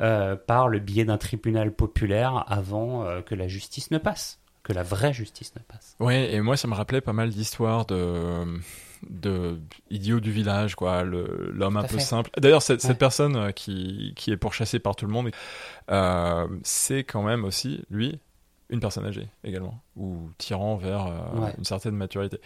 euh, 0.00 0.36
par 0.36 0.68
le 0.68 0.78
biais 0.78 1.06
d'un 1.06 1.16
tribunal 1.16 1.72
populaire 1.72 2.44
avant 2.48 3.04
euh, 3.04 3.22
que 3.22 3.34
la 3.34 3.48
justice 3.48 3.90
ne 3.90 3.96
passe, 3.98 4.38
que 4.66 4.72
la 4.72 4.82
vraie 4.82 5.12
justice 5.12 5.52
ne 5.54 5.60
passe. 5.62 5.94
Ouais, 6.00 6.32
et 6.34 6.40
moi 6.40 6.56
ça 6.56 6.66
me 6.68 6.74
rappelait 6.74 7.00
pas 7.00 7.12
mal 7.12 7.30
d'histoires 7.30 7.86
de 7.86 8.44
de 9.08 9.60
idiots 9.90 10.20
du 10.20 10.32
village, 10.32 10.74
quoi, 10.74 11.04
l'homme 11.04 11.76
un 11.76 11.84
peu 11.84 11.98
simple. 11.98 12.30
D'ailleurs, 12.38 12.62
cette, 12.62 12.82
Ouais. 12.82 12.88
cette 12.88 12.98
personne 12.98 13.36
euh, 13.36 13.52
qui 13.52 14.12
qui 14.16 14.32
est 14.32 14.36
pourchassée 14.36 14.78
par 14.78 14.96
tout 14.96 15.06
le 15.06 15.12
monde, 15.12 15.30
euh, 15.90 16.48
c'est 16.64 17.04
quand 17.04 17.22
même 17.22 17.44
aussi 17.44 17.84
lui 17.90 18.18
une 18.68 18.80
personne 18.80 19.04
âgée 19.06 19.28
également, 19.44 19.80
ou 19.94 20.30
tirant 20.38 20.74
vers 20.76 21.06
euh, 21.06 21.40
Ouais. 21.40 21.54
une 21.58 21.64
certaine 21.64 21.94
maturité. 21.94 22.38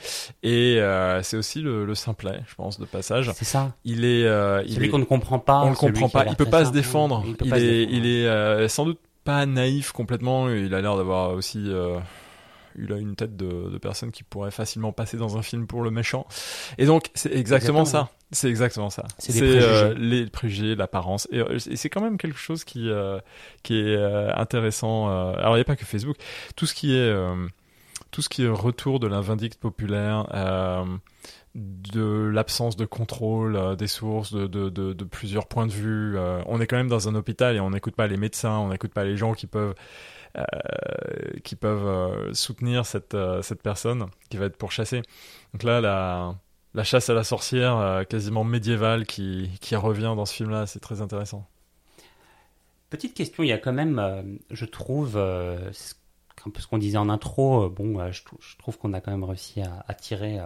Et 0.42 0.76
euh, 0.78 1.22
c'est 1.22 1.38
aussi 1.38 1.62
le, 1.62 1.87
le 1.87 1.94
simplet, 1.94 2.42
je 2.46 2.54
pense, 2.56 2.78
de 2.78 2.85
passage. 2.85 3.30
C'est 3.35 3.46
ça. 3.46 3.72
Il 3.85 4.04
est, 4.04 4.26
euh, 4.26 4.62
il 4.66 4.74
Celui 4.74 4.88
est- 4.88 4.90
qu'on 4.90 4.98
ne 4.98 5.04
comprend 5.04 5.38
pas. 5.38 5.61
on 5.62 5.70
le 5.70 5.76
comprend 5.76 6.11
pas. 6.11 6.26
Il 6.26 6.37
peut 6.37 6.44
pas 6.44 6.66
se 6.66 6.72
défendre. 6.72 7.22
Il, 7.26 7.37
peut 7.37 7.46
Il 7.46 7.50
pas 7.50 7.56
se 7.59 7.62
est, 7.64 7.87
défendre. 7.87 7.96
il 7.96 8.06
est 8.06 8.68
sans 8.68 8.85
doute 8.85 8.98
pas 9.24 9.46
naïf 9.46 9.92
complètement. 9.92 10.48
Il 10.50 10.74
a 10.74 10.80
l'air 10.80 10.96
d'avoir 10.96 11.30
aussi 11.33 11.62
euh, 11.66 11.98
il 12.78 12.92
a 12.92 12.96
une 12.96 13.16
tête 13.16 13.37
de, 13.37 13.68
de 13.70 13.78
personne 13.78 14.11
qui 14.12 14.22
pourrait 14.22 14.50
facilement 14.52 14.92
passer 14.92 15.16
dans 15.16 15.37
un 15.37 15.42
film 15.42 15.66
pour 15.66 15.83
le 15.83 15.90
méchant. 15.90 16.26
Et 16.78 16.87
donc, 16.87 17.11
c'est 17.14 17.35
exactement, 17.35 17.80
Exactement. 17.80 18.06
ça. 18.06 18.11
C'est 18.33 18.48
exactement 18.48 18.90
ça. 18.90 19.06
C'est 19.18 19.33
préjugés. 19.38 19.61
euh, 19.61 19.94
les 19.98 20.26
préjugés, 20.26 20.76
l'apparence. 20.76 21.26
Et, 21.33 21.40
euh, 21.40 21.59
et 21.68 21.74
c'est 21.74 21.88
quand 21.90 22.00
même 22.00 22.16
quelque 22.16 22.38
chose 22.38 22.62
qui, 22.62 22.88
euh, 22.88 23.18
qui 23.64 23.74
est 23.80 23.96
euh, 23.96 24.33
intéressant. 24.37 25.11
euh. 25.11 25.33
Alors, 25.37 25.54
il 25.54 25.59
n'y 25.59 25.62
a 25.62 25.64
pas 25.64 25.74
que 25.74 25.85
Facebook. 25.85 26.16
Tout 26.54 26.66
ce 26.66 26.74
qui 26.74 26.94
est, 26.94 26.98
euh, 27.00 27.35
tout 28.12 28.22
ce 28.22 28.28
qui 28.28 28.44
est 28.44 28.48
retour 28.48 29.00
de 29.00 29.09
la 29.09 29.20
vindicte 29.20 29.59
populaire, 29.59 30.26
euh, 30.33 30.85
de 31.55 32.31
l'absence 32.33 32.77
de 32.77 32.87
contrôle 32.87 33.57
euh, 33.57 33.75
des 33.75 33.89
sources, 33.89 34.33
de, 34.33 35.05
plusieurs 35.05 35.47
points 35.47 35.67
de 35.67 35.73
vue. 35.73 36.17
euh, 36.17 36.43
on 36.47 36.61
est 36.61 36.67
quand 36.67 36.77
même 36.77 36.89
dans 36.89 37.09
un 37.09 37.15
hôpital 37.15 37.57
et 37.57 37.61
on 37.61 37.71
n'écoute 37.71 37.97
pas 37.97 38.07
les 38.07 38.17
médecins, 38.17 38.59
on 38.59 38.69
n'écoute 38.69 38.93
pas 38.93 39.05
les 39.05 39.17
gens 39.17 39.35
qui 39.35 39.47
peuvent 39.47 39.75
euh, 40.37 40.45
qui 41.43 41.57
peuvent 41.57 42.33
soutenir 42.35 42.87
cette 42.87 43.17
cette 43.43 43.63
personne 43.63 44.07
qui 44.29 44.37
va 44.37 44.47
être 44.47 44.57
pourchassée. 44.57 45.03
Donc 45.53 45.65
là, 45.65 45.81
la 45.81 46.37
la 46.75 46.85
chasse 46.85 47.11
à 47.11 47.15
la 47.15 47.25
sorcière 47.25 48.05
quasiment 48.09 48.45
médiévale 48.45 49.05
qui 49.07 49.51
qui 49.61 49.75
revient 49.75 50.15
dans 50.17 50.27
ce 50.27 50.35
film-là, 50.35 50.67
c'est 50.67 50.79
très 50.81 51.01
intéressant. 51.03 51.49
Petite 52.91 53.15
question, 53.15 53.43
il 53.43 53.49
y 53.49 53.53
a 53.53 53.59
quand 53.59 53.73
même, 53.73 54.39
je 54.51 54.65
trouve, 54.65 55.17
un 55.17 56.51
peu 56.51 56.61
ce 56.61 56.67
qu'on 56.69 56.79
disait 56.79 56.99
en 56.99 57.09
intro, 57.09 57.69
bon, 57.69 58.11
je, 58.13 58.25
trou- 58.25 58.39
je 58.41 58.57
trouve 58.57 58.79
qu'on 58.79 58.93
a 58.93 59.01
quand 59.01 59.11
même 59.11 59.25
réussi 59.25 59.61
à, 59.63 59.85
à 59.87 59.95
tirer 59.95 60.39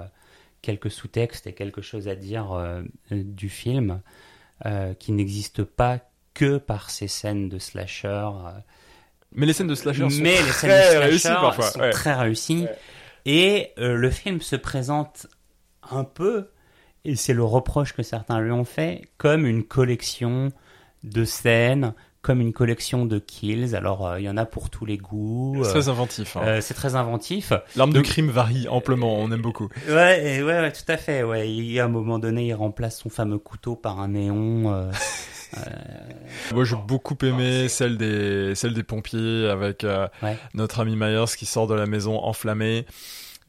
quelques 0.64 0.90
sous-textes 0.90 1.46
et 1.46 1.52
quelque 1.52 1.82
chose 1.82 2.08
à 2.08 2.16
dire 2.16 2.52
euh, 2.52 2.82
euh, 3.12 3.22
du 3.22 3.48
film 3.48 4.00
euh, 4.64 4.94
qui 4.94 5.12
n'existe 5.12 5.62
pas 5.62 6.00
que 6.32 6.58
par 6.58 6.90
ces 6.90 7.06
scènes 7.06 7.48
de 7.48 7.58
slasher. 7.58 8.28
Mais 9.32 9.46
les 9.46 9.52
scènes 9.52 9.68
de 9.68 9.74
slasher 9.74 10.08
sont 10.08 10.22
mais 10.22 10.42
les 10.42 10.52
scènes 10.52 10.70
très 10.70 10.86
de 10.86 10.90
slasher 10.90 10.98
réussies 10.98 11.28
parfois. 11.28 11.70
sont 11.70 11.80
ouais. 11.80 11.90
très 11.90 12.14
réussies. 12.14 12.66
Et 13.26 13.72
euh, 13.78 13.94
le 13.94 14.10
film 14.10 14.40
se 14.40 14.56
présente 14.56 15.26
un 15.90 16.04
peu, 16.04 16.50
et 17.04 17.16
c'est 17.16 17.34
le 17.34 17.44
reproche 17.44 17.92
que 17.92 18.02
certains 18.02 18.40
lui 18.40 18.52
ont 18.52 18.64
fait, 18.64 19.02
comme 19.18 19.46
une 19.46 19.64
collection 19.64 20.52
de 21.02 21.24
scènes, 21.24 21.94
comme 22.24 22.40
une 22.40 22.52
collection 22.54 23.04
de 23.06 23.18
kills. 23.18 23.76
Alors, 23.76 24.06
euh, 24.06 24.18
il 24.20 24.24
y 24.24 24.28
en 24.30 24.36
a 24.38 24.46
pour 24.46 24.70
tous 24.70 24.84
les 24.86 24.96
goûts. 24.96 25.58
C'est 25.62 25.68
euh, 25.68 25.72
très 25.72 25.88
inventif. 25.90 26.36
hein. 26.36 26.40
euh, 26.44 26.60
c'est 26.62 26.72
très 26.74 26.94
inventif. 26.96 27.52
L'arme 27.76 27.92
de 27.92 28.00
crime 28.00 28.30
varie 28.30 28.66
amplement, 28.66 29.16
on 29.20 29.30
aime 29.30 29.42
beaucoup. 29.42 29.68
Ouais, 29.88 29.92
ouais, 29.94 30.42
ouais, 30.42 30.72
tout 30.72 30.82
à 30.90 30.96
fait. 30.96 31.22
Ouais, 31.22 31.48
il 31.52 31.78
a 31.78 31.84
un 31.84 31.88
moment 31.88 32.18
donné, 32.18 32.46
il 32.46 32.54
remplace 32.54 32.98
son 32.98 33.10
fameux 33.10 33.38
couteau 33.38 33.76
par 33.76 34.00
un 34.00 34.08
néon. 34.08 34.72
euh, 34.74 34.90
Moi, 36.52 36.64
j'ai 36.64 36.76
beaucoup 36.76 37.16
aimé 37.22 37.68
celle 37.68 37.96
des, 37.96 38.54
celle 38.54 38.74
des 38.74 38.82
pompiers 38.82 39.48
avec 39.48 39.84
euh, 39.84 40.08
Ouais. 40.22 40.36
notre 40.54 40.80
ami 40.80 40.96
Myers 40.96 41.36
qui 41.38 41.46
sort 41.46 41.66
de 41.66 41.74
la 41.74 41.86
maison 41.86 42.18
enflammée. 42.18 42.86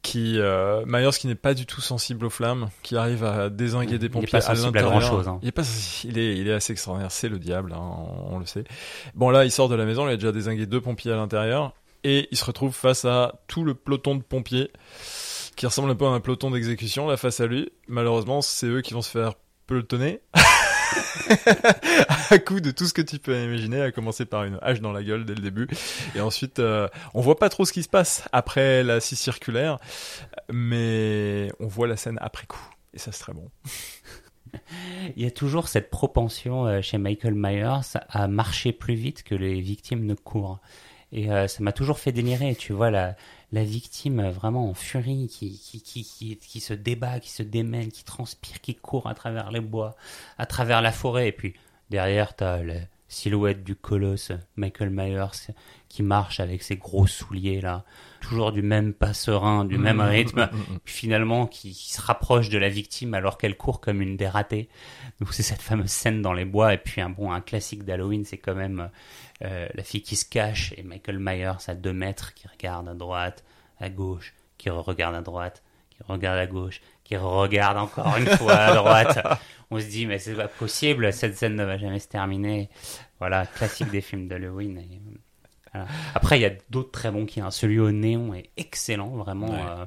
Qui, 0.06 0.38
euh, 0.38 0.84
Myers 0.86 1.10
qui 1.18 1.26
n'est 1.26 1.34
pas 1.34 1.52
du 1.52 1.66
tout 1.66 1.80
sensible 1.80 2.26
aux 2.26 2.30
flammes, 2.30 2.68
qui 2.84 2.96
arrive 2.96 3.24
à 3.24 3.50
désinguer 3.50 3.94
Il 3.94 3.98
des 3.98 4.06
est 4.06 4.08
pompiers 4.08 4.28
pas 4.30 4.40
sensible 4.40 4.78
à 4.78 4.82
l'intérieur. 4.82 5.28
hein. 5.28 5.38
Il 5.42 5.48
est 5.48 5.52
pas, 5.52 5.62
il 6.04 6.16
est, 6.16 6.36
il 6.36 6.46
est 6.46 6.52
assez 6.52 6.72
extraordinaire. 6.72 7.10
C'est 7.10 7.28
le 7.28 7.40
diable, 7.40 7.72
hein, 7.72 7.80
on, 7.80 8.36
on 8.36 8.38
le 8.38 8.46
sait. 8.46 8.62
Bon 9.16 9.30
là, 9.30 9.44
il 9.44 9.50
sort 9.50 9.68
de 9.68 9.74
la 9.74 9.84
maison, 9.84 10.06
il 10.08 10.12
a 10.12 10.16
déjà 10.16 10.30
désingué 10.30 10.64
deux 10.66 10.80
pompiers 10.80 11.10
à 11.10 11.16
l'intérieur, 11.16 11.72
et 12.04 12.28
il 12.30 12.36
se 12.38 12.44
retrouve 12.44 12.72
face 12.72 13.04
à 13.04 13.34
tout 13.48 13.64
le 13.64 13.74
peloton 13.74 14.14
de 14.14 14.22
pompiers 14.22 14.70
qui 15.56 15.66
ressemble 15.66 15.90
un 15.90 15.96
peu 15.96 16.06
à 16.06 16.10
un 16.10 16.20
peloton 16.20 16.52
d'exécution 16.52 17.08
là 17.08 17.16
face 17.16 17.40
à 17.40 17.46
lui. 17.46 17.72
Malheureusement, 17.88 18.42
c'est 18.42 18.66
eux 18.66 18.82
qui 18.82 18.94
vont 18.94 19.02
se 19.02 19.10
faire 19.10 19.32
pelotonner. 19.66 20.20
à 22.30 22.38
coup 22.38 22.60
de 22.60 22.70
tout 22.70 22.86
ce 22.86 22.94
que 22.94 23.02
tu 23.02 23.18
peux 23.18 23.36
imaginer, 23.42 23.80
à 23.82 23.92
commencer 23.92 24.24
par 24.24 24.44
une 24.44 24.58
hache 24.62 24.80
dans 24.80 24.92
la 24.92 25.02
gueule 25.02 25.24
dès 25.24 25.34
le 25.34 25.40
début, 25.42 25.68
et 26.14 26.20
ensuite 26.20 26.58
euh, 26.58 26.88
on 27.14 27.20
voit 27.20 27.38
pas 27.38 27.48
trop 27.48 27.64
ce 27.64 27.72
qui 27.72 27.82
se 27.82 27.88
passe 27.88 28.24
après 28.32 28.82
la 28.82 29.00
scie 29.00 29.16
circulaire, 29.16 29.78
mais 30.52 31.50
on 31.60 31.66
voit 31.66 31.86
la 31.86 31.96
scène 31.96 32.18
après 32.20 32.46
coup, 32.46 32.70
et 32.94 32.98
ça 32.98 33.12
c'est 33.12 33.20
très 33.20 33.32
bon. 33.32 33.50
Il 35.16 35.22
y 35.22 35.26
a 35.26 35.30
toujours 35.30 35.68
cette 35.68 35.90
propension 35.90 36.66
euh, 36.66 36.80
chez 36.80 36.98
Michael 36.98 37.34
Myers 37.34 37.98
à 38.08 38.28
marcher 38.28 38.72
plus 38.72 38.94
vite 38.94 39.22
que 39.22 39.34
les 39.34 39.60
victimes 39.60 40.06
ne 40.06 40.14
courent. 40.14 40.60
Et 41.12 41.30
euh, 41.30 41.46
ça 41.46 41.62
m'a 41.62 41.72
toujours 41.72 41.98
fait 41.98 42.12
délirer, 42.12 42.54
tu 42.56 42.72
vois, 42.72 42.90
la, 42.90 43.16
la 43.52 43.64
victime 43.64 44.20
euh, 44.20 44.30
vraiment 44.30 44.68
en 44.70 44.74
furie, 44.74 45.28
qui, 45.28 45.58
qui, 45.58 45.80
qui, 45.80 46.36
qui, 46.36 46.60
se 46.60 46.74
débat, 46.74 47.20
qui 47.20 47.30
se 47.30 47.42
démène, 47.42 47.90
qui 47.90 48.04
transpire, 48.04 48.60
qui 48.60 48.74
court 48.74 49.06
à 49.06 49.14
travers 49.14 49.50
les 49.50 49.60
bois, 49.60 49.96
à 50.38 50.46
travers 50.46 50.82
la 50.82 50.92
forêt. 50.92 51.28
Et 51.28 51.32
puis 51.32 51.54
derrière, 51.90 52.34
t'as 52.34 52.62
la 52.62 52.80
silhouette 53.08 53.62
du 53.62 53.76
colosse, 53.76 54.32
Michael 54.56 54.90
Myers, 54.90 55.52
qui 55.88 56.02
marche 56.02 56.40
avec 56.40 56.62
ses 56.62 56.76
gros 56.76 57.06
souliers 57.06 57.60
là, 57.60 57.84
toujours 58.20 58.52
du 58.52 58.62
même 58.62 58.92
pas 58.92 59.14
serein, 59.14 59.64
du 59.64 59.78
même 59.78 60.00
rythme, 60.00 60.48
puis 60.84 60.94
finalement 60.94 61.46
qui, 61.46 61.72
qui 61.72 61.92
se 61.92 62.00
rapproche 62.00 62.48
de 62.48 62.58
la 62.58 62.68
victime 62.68 63.14
alors 63.14 63.38
qu'elle 63.38 63.56
court 63.56 63.80
comme 63.80 64.02
une 64.02 64.16
dératée. 64.16 64.68
Donc 65.20 65.32
c'est 65.32 65.42
cette 65.42 65.62
fameuse 65.62 65.90
scène 65.90 66.22
dans 66.22 66.32
les 66.32 66.44
bois. 66.44 66.74
Et 66.74 66.78
puis 66.78 67.00
un 67.00 67.10
bon 67.10 67.30
un 67.30 67.40
classique 67.40 67.84
d'Halloween, 67.84 68.24
c'est 68.24 68.38
quand 68.38 68.54
même 68.54 68.90
euh, 69.42 69.68
la 69.72 69.82
fille 69.82 70.02
qui 70.02 70.16
se 70.16 70.24
cache 70.24 70.74
et 70.76 70.82
Michael 70.82 71.18
Myers 71.18 71.68
à 71.68 71.74
deux 71.74 71.92
mètres 71.92 72.34
qui 72.34 72.48
regarde 72.48 72.88
à 72.88 72.94
droite, 72.94 73.44
à 73.78 73.88
gauche, 73.88 74.34
qui 74.58 74.70
regarde 74.70 75.14
à 75.14 75.20
droite, 75.20 75.62
qui 75.90 75.98
regarde 76.08 76.38
à 76.38 76.46
gauche, 76.46 76.80
qui 77.06 77.16
regarde 77.16 77.78
encore 77.78 78.16
une 78.16 78.26
fois 78.26 78.54
à 78.54 78.74
droite. 78.74 79.18
On 79.70 79.80
se 79.80 79.86
dit 79.86 80.06
mais 80.06 80.18
c'est 80.18 80.34
pas 80.34 80.48
possible, 80.48 81.12
cette 81.12 81.36
scène 81.36 81.56
ne 81.56 81.64
va 81.64 81.76
jamais 81.78 81.98
se 81.98 82.08
terminer. 82.08 82.68
Voilà, 83.18 83.46
classique 83.46 83.90
des 83.90 84.00
films 84.00 84.28
d'Halloween. 84.28 84.78
et, 84.78 85.00
voilà. 85.72 85.86
Après 86.14 86.38
il 86.38 86.42
y 86.42 86.46
a 86.46 86.52
d'autres 86.70 86.90
très 86.92 87.10
bons 87.10 87.26
qui, 87.26 87.40
hein. 87.40 87.50
celui 87.50 87.78
au 87.80 87.90
néon 87.90 88.32
est 88.34 88.50
excellent, 88.56 89.08
vraiment. 89.10 89.48
Ouais. 89.50 89.60
euh, 89.80 89.86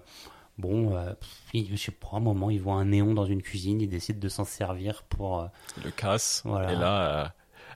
Bon, 0.57 0.93
euh, 0.93 1.13
je 1.53 1.75
sais 1.77 1.91
pas, 1.93 2.09
un 2.17 2.19
moment, 2.19 2.49
il 2.49 2.59
voit 2.59 2.73
un 2.75 2.83
néon 2.83 3.13
dans 3.13 3.23
une 3.25 3.41
cuisine, 3.41 3.79
il 3.79 3.87
décide 3.87 4.19
de 4.19 4.27
s'en 4.27 4.43
servir 4.43 5.03
pour... 5.03 5.39
euh, 5.39 5.45
Le 5.85 5.89
casse, 5.89 6.41
Voilà. 6.43 6.73
et 6.73 6.75
là, 6.75 7.01
euh, 7.01 7.25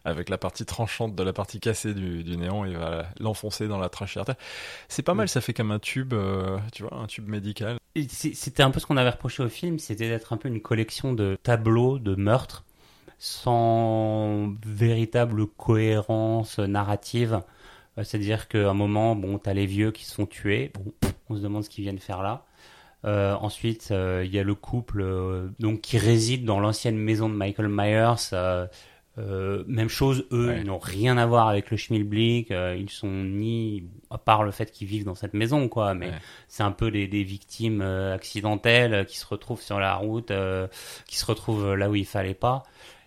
avec 0.04 0.28
la 0.28 0.38
partie 0.38 0.66
tranchante 0.66 1.16
de 1.16 1.24
la 1.24 1.32
partie 1.32 1.62
cassée 1.62 1.94
du, 1.94 2.26
du 2.26 2.36
néon, 2.36 2.66
il 2.66 2.76
va 2.76 3.06
l'enfoncer 3.22 3.70
dans 3.70 3.80
la 3.80 3.88
trachée 3.88 4.20
artère. 4.20 4.36
C'est 4.90 5.02
pas 5.02 5.14
mal, 5.14 5.30
ça 5.30 5.40
fait 5.40 5.54
comme 5.54 5.72
un 5.72 5.80
tube, 5.80 6.14
euh, 6.14 6.58
tu 6.74 6.84
vois, 6.84 6.94
un 6.98 7.08
tube 7.08 7.30
médical. 7.30 7.78
C'était 7.96 8.64
un 8.64 8.72
peu 8.72 8.80
ce 8.80 8.88
qu'on 8.88 8.98
avait 8.98 9.12
reproché 9.12 9.44
au 9.44 9.50
film, 9.50 9.78
c'était 9.78 10.10
d'être 10.10 10.34
un 10.34 10.38
peu 10.38 10.50
une 10.50 10.62
collection 10.62 11.14
de 11.14 11.38
tableaux 11.44 12.00
de 12.00 12.16
meurtres 12.16 12.66
sans 13.20 14.54
véritable 14.66 15.48
cohérence 15.48 16.58
narrative. 16.60 17.42
Euh, 17.98 18.04
C'est-à-dire 18.04 18.48
qu'à 18.48 18.70
un 18.70 18.74
moment, 18.74 19.16
bon, 19.16 19.38
t'as 19.38 19.54
les 19.54 19.68
vieux 19.68 19.92
qui 19.92 20.06
se 20.06 20.16
font 20.16 20.26
tuer, 20.26 20.72
bon, 20.74 20.92
on 21.30 21.36
se 21.36 21.42
demande 21.42 21.64
ce 21.64 21.70
qu'ils 21.70 21.84
viennent 21.84 22.00
faire 22.00 22.24
là. 22.24 22.46
Euh, 23.06 23.36
ensuite, 23.36 23.90
euh, 23.92 24.24
il 24.26 24.34
y 24.34 24.40
a 24.40 24.44
le 24.44 24.56
couple 24.56 25.06
donc 25.60 25.82
qui 25.82 25.98
réside 25.98 26.46
dans 26.46 26.60
l'ancienne 26.60 26.98
maison 26.98 27.30
de 27.30 27.36
Michael 27.36 27.68
Myers. 27.70 28.36
Euh, 29.20 29.22
euh, 29.60 29.64
même 29.68 29.90
chose, 29.90 30.26
eux, 30.32 30.48
Ouais. 30.50 30.62
ils 30.62 30.66
n'ont 30.66 30.80
rien 30.80 31.18
à 31.18 31.26
voir 31.26 31.48
avec 31.48 31.70
le 31.72 31.78
schmilblick. 31.78 32.50
euh, 32.52 32.76
ils 32.78 32.90
sont 32.90 33.08
ni, 33.08 33.84
à 34.10 34.18
part 34.18 34.44
le 34.44 34.52
fait 34.52 34.72
qu'ils 34.72 34.88
vivent 34.88 35.06
dans 35.06 35.14
cette 35.16 35.34
maison, 35.36 35.68
quoi. 35.70 35.94
Mais 35.94 36.08
Ouais. 36.08 36.18
c'est 36.48 36.64
un 36.64 36.72
peu 36.72 36.90
des, 36.92 37.08
des 37.08 37.24
victimes 37.24 37.82
euh, 37.82 38.16
accidentelles 38.16 38.94
euh, 38.94 39.04
qui 39.04 39.18
se 39.18 39.26
retrouvent 39.28 39.62
sur 39.62 39.80
la 39.80 39.96
route, 39.96 40.32
euh, 40.32 40.68
qui 41.08 41.18
se 41.18 41.26
retrouvent 41.26 41.76
là 41.76 41.90
où 41.90 41.96
il 41.96 42.06
fallait 42.06 42.34
pas. 42.34 42.64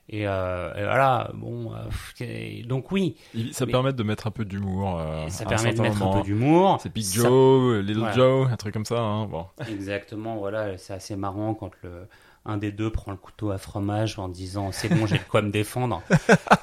Et, 0.09 0.29
euh, 0.29 0.73
et 0.77 0.85
voilà, 0.85 1.33
bon, 1.35 1.73
euh, 1.75 2.63
donc 2.65 2.93
oui, 2.93 3.17
Il- 3.35 3.53
ça 3.53 3.67
Mais- 3.67 3.73
permet 3.73 3.93
de 3.93 4.03
mettre 4.05 4.29
un 4.29 4.31
peu 4.31 4.45
d'humour. 4.45 5.01
Euh, 5.01 5.29
ça 5.29 5.45
permet 5.45 5.73
de 5.75 5.81
mettre 5.83 6.01
un 6.01 6.19
peu 6.19 6.23
d'humour. 6.23 6.79
C'est 6.81 6.93
Big 6.95 7.03
Ça- 7.05 7.23
Joe, 7.23 7.83
Little 7.83 7.99
Voilà. 7.99 8.15
Joe, 8.15 8.49
un 8.49 8.57
truc 8.57 8.73
comme 8.73 8.85
ça. 8.85 9.01
Hein. 9.01 9.27
Bon. 9.27 9.47
Exactement, 9.69 10.37
voilà, 10.37 10.79
c'est 10.79 10.93
assez 10.93 11.17
marrant 11.17 11.55
quand 11.55 11.73
le 11.83 12.07
un 12.47 12.57
des 12.57 12.73
deux 12.73 12.91
prend 12.91 13.11
le 13.13 13.17
couteau 13.17 13.51
à 13.51 13.59
fromage 13.59 14.19
en 14.19 14.29
disant 14.29 14.73
c'est 14.73 14.89
bon, 14.89 15.07
j'ai 15.07 15.19
de 15.19 15.23
quoi 15.29 15.43
me 15.43 15.51
défendre. 15.51 16.03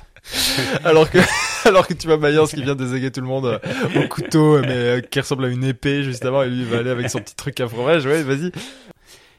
alors 0.84 1.10
que 1.10 1.20
alors 1.68 1.88
que 1.88 1.94
tu 1.94 2.08
vois 2.08 2.18
Myers 2.18 2.48
qui 2.50 2.64
vient 2.64 2.76
déséguer 2.76 3.12
tout 3.12 3.22
le 3.22 3.28
monde 3.28 3.46
euh, 3.46 3.60
au 4.04 4.08
couteau, 4.08 4.60
mais 4.62 4.68
euh, 4.70 5.02
qui 5.02 5.20
ressemble 5.20 5.46
à 5.46 5.48
une 5.50 5.64
épée 5.64 6.04
juste 6.04 6.26
avant, 6.26 6.44
et 6.44 6.50
lui 6.50 6.60
il 6.60 6.66
va 6.66 6.80
aller 6.80 6.90
avec 6.90 7.10
son 7.10 7.20
petit 7.20 7.36
truc 7.36 7.60
à 7.60 7.68
fromage. 7.68 8.06
Ouais, 8.06 8.24
vas-y. 8.24 8.52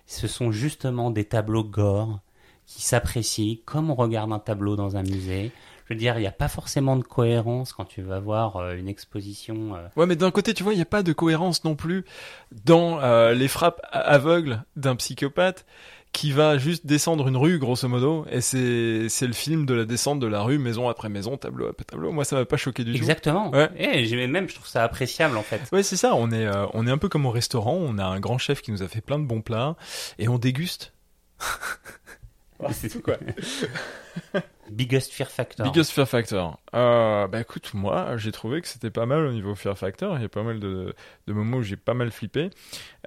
Ce 0.06 0.26
sont 0.28 0.52
justement 0.52 1.10
des 1.10 1.24
tableaux 1.24 1.64
gore 1.64 2.20
qui 2.66 2.82
s'apprécient 2.82 3.56
comme 3.64 3.90
on 3.90 3.94
regarde 3.94 4.32
un 4.32 4.38
tableau 4.38 4.76
dans 4.76 4.96
un 4.96 5.02
musée. 5.02 5.50
Je 5.86 5.92
veux 5.92 5.98
dire, 6.00 6.16
il 6.16 6.22
n'y 6.22 6.26
a 6.26 6.32
pas 6.32 6.48
forcément 6.48 6.96
de 6.96 7.02
cohérence 7.02 7.74
quand 7.74 7.84
tu 7.84 8.00
vas 8.00 8.18
voir 8.18 8.56
euh, 8.56 8.74
une 8.74 8.88
exposition. 8.88 9.76
euh, 9.76 9.86
Ouais, 9.96 10.06
mais 10.06 10.16
d'un 10.16 10.30
côté, 10.30 10.54
tu 10.54 10.62
vois, 10.62 10.72
il 10.72 10.76
n'y 10.76 10.82
a 10.82 10.86
pas 10.86 11.02
de 11.02 11.12
cohérence 11.12 11.62
non 11.64 11.76
plus 11.76 12.06
dans 12.64 13.00
euh, 13.02 13.34
les 13.34 13.48
frappes 13.48 13.82
aveugles 13.92 14.62
d'un 14.76 14.96
psychopathe 14.96 15.66
qui 16.14 16.30
va 16.30 16.56
juste 16.58 16.86
descendre 16.86 17.26
une 17.26 17.36
rue, 17.36 17.58
grosso 17.58 17.88
modo, 17.88 18.24
et 18.30 18.40
c'est 18.40 19.08
c'est 19.08 19.26
le 19.26 19.32
film 19.32 19.66
de 19.66 19.74
la 19.74 19.84
descente 19.84 20.20
de 20.20 20.28
la 20.28 20.42
rue, 20.42 20.58
maison 20.58 20.88
après 20.88 21.08
maison, 21.08 21.36
tableau 21.36 21.66
après 21.68 21.84
tableau. 21.84 22.12
Moi, 22.12 22.24
ça 22.24 22.36
m'a 22.36 22.44
pas 22.44 22.56
choqué 22.56 22.84
du 22.84 22.92
tout. 22.92 22.96
Exactement. 22.96 23.50
Ouais. 23.50 23.68
Et 23.76 24.06
j'ai 24.06 24.26
même, 24.28 24.48
je 24.48 24.54
trouve 24.54 24.68
ça 24.68 24.84
appréciable 24.84 25.36
en 25.36 25.42
fait. 25.42 25.60
Ouais, 25.72 25.82
c'est 25.82 25.96
ça. 25.96 26.14
On 26.14 26.30
est, 26.30 26.46
euh, 26.46 26.66
on 26.72 26.86
est 26.86 26.90
un 26.90 26.98
peu 26.98 27.08
comme 27.08 27.26
au 27.26 27.32
restaurant. 27.32 27.74
On 27.74 27.98
a 27.98 28.04
un 28.04 28.20
grand 28.20 28.38
chef 28.38 28.62
qui 28.62 28.70
nous 28.70 28.82
a 28.82 28.88
fait 28.88 29.00
plein 29.00 29.18
de 29.18 29.24
bons 29.24 29.42
plats 29.42 29.74
et 30.20 30.28
on 30.28 30.38
déguste. 30.38 30.94
c'est 32.70 32.88
tout 32.88 33.00
quoi. 33.00 33.16
Biggest 34.70 35.12
Fear 35.12 35.28
Factor. 35.28 35.66
Biggest 35.66 35.90
Fear 35.90 36.08
Factor. 36.08 36.60
Euh, 36.74 37.26
bah 37.26 37.40
écoute, 37.40 37.74
moi, 37.74 38.16
j'ai 38.18 38.30
trouvé 38.30 38.60
que 38.60 38.68
c'était 38.68 38.90
pas 38.90 39.04
mal 39.04 39.26
au 39.26 39.32
niveau 39.32 39.56
Fear 39.56 39.76
Factor. 39.76 40.16
Il 40.16 40.22
y 40.22 40.24
a 40.24 40.28
pas 40.28 40.44
mal 40.44 40.60
de, 40.60 40.94
de 41.26 41.32
moments 41.32 41.56
où 41.56 41.62
j'ai 41.62 41.76
pas 41.76 41.94
mal 41.94 42.12
flippé. 42.12 42.50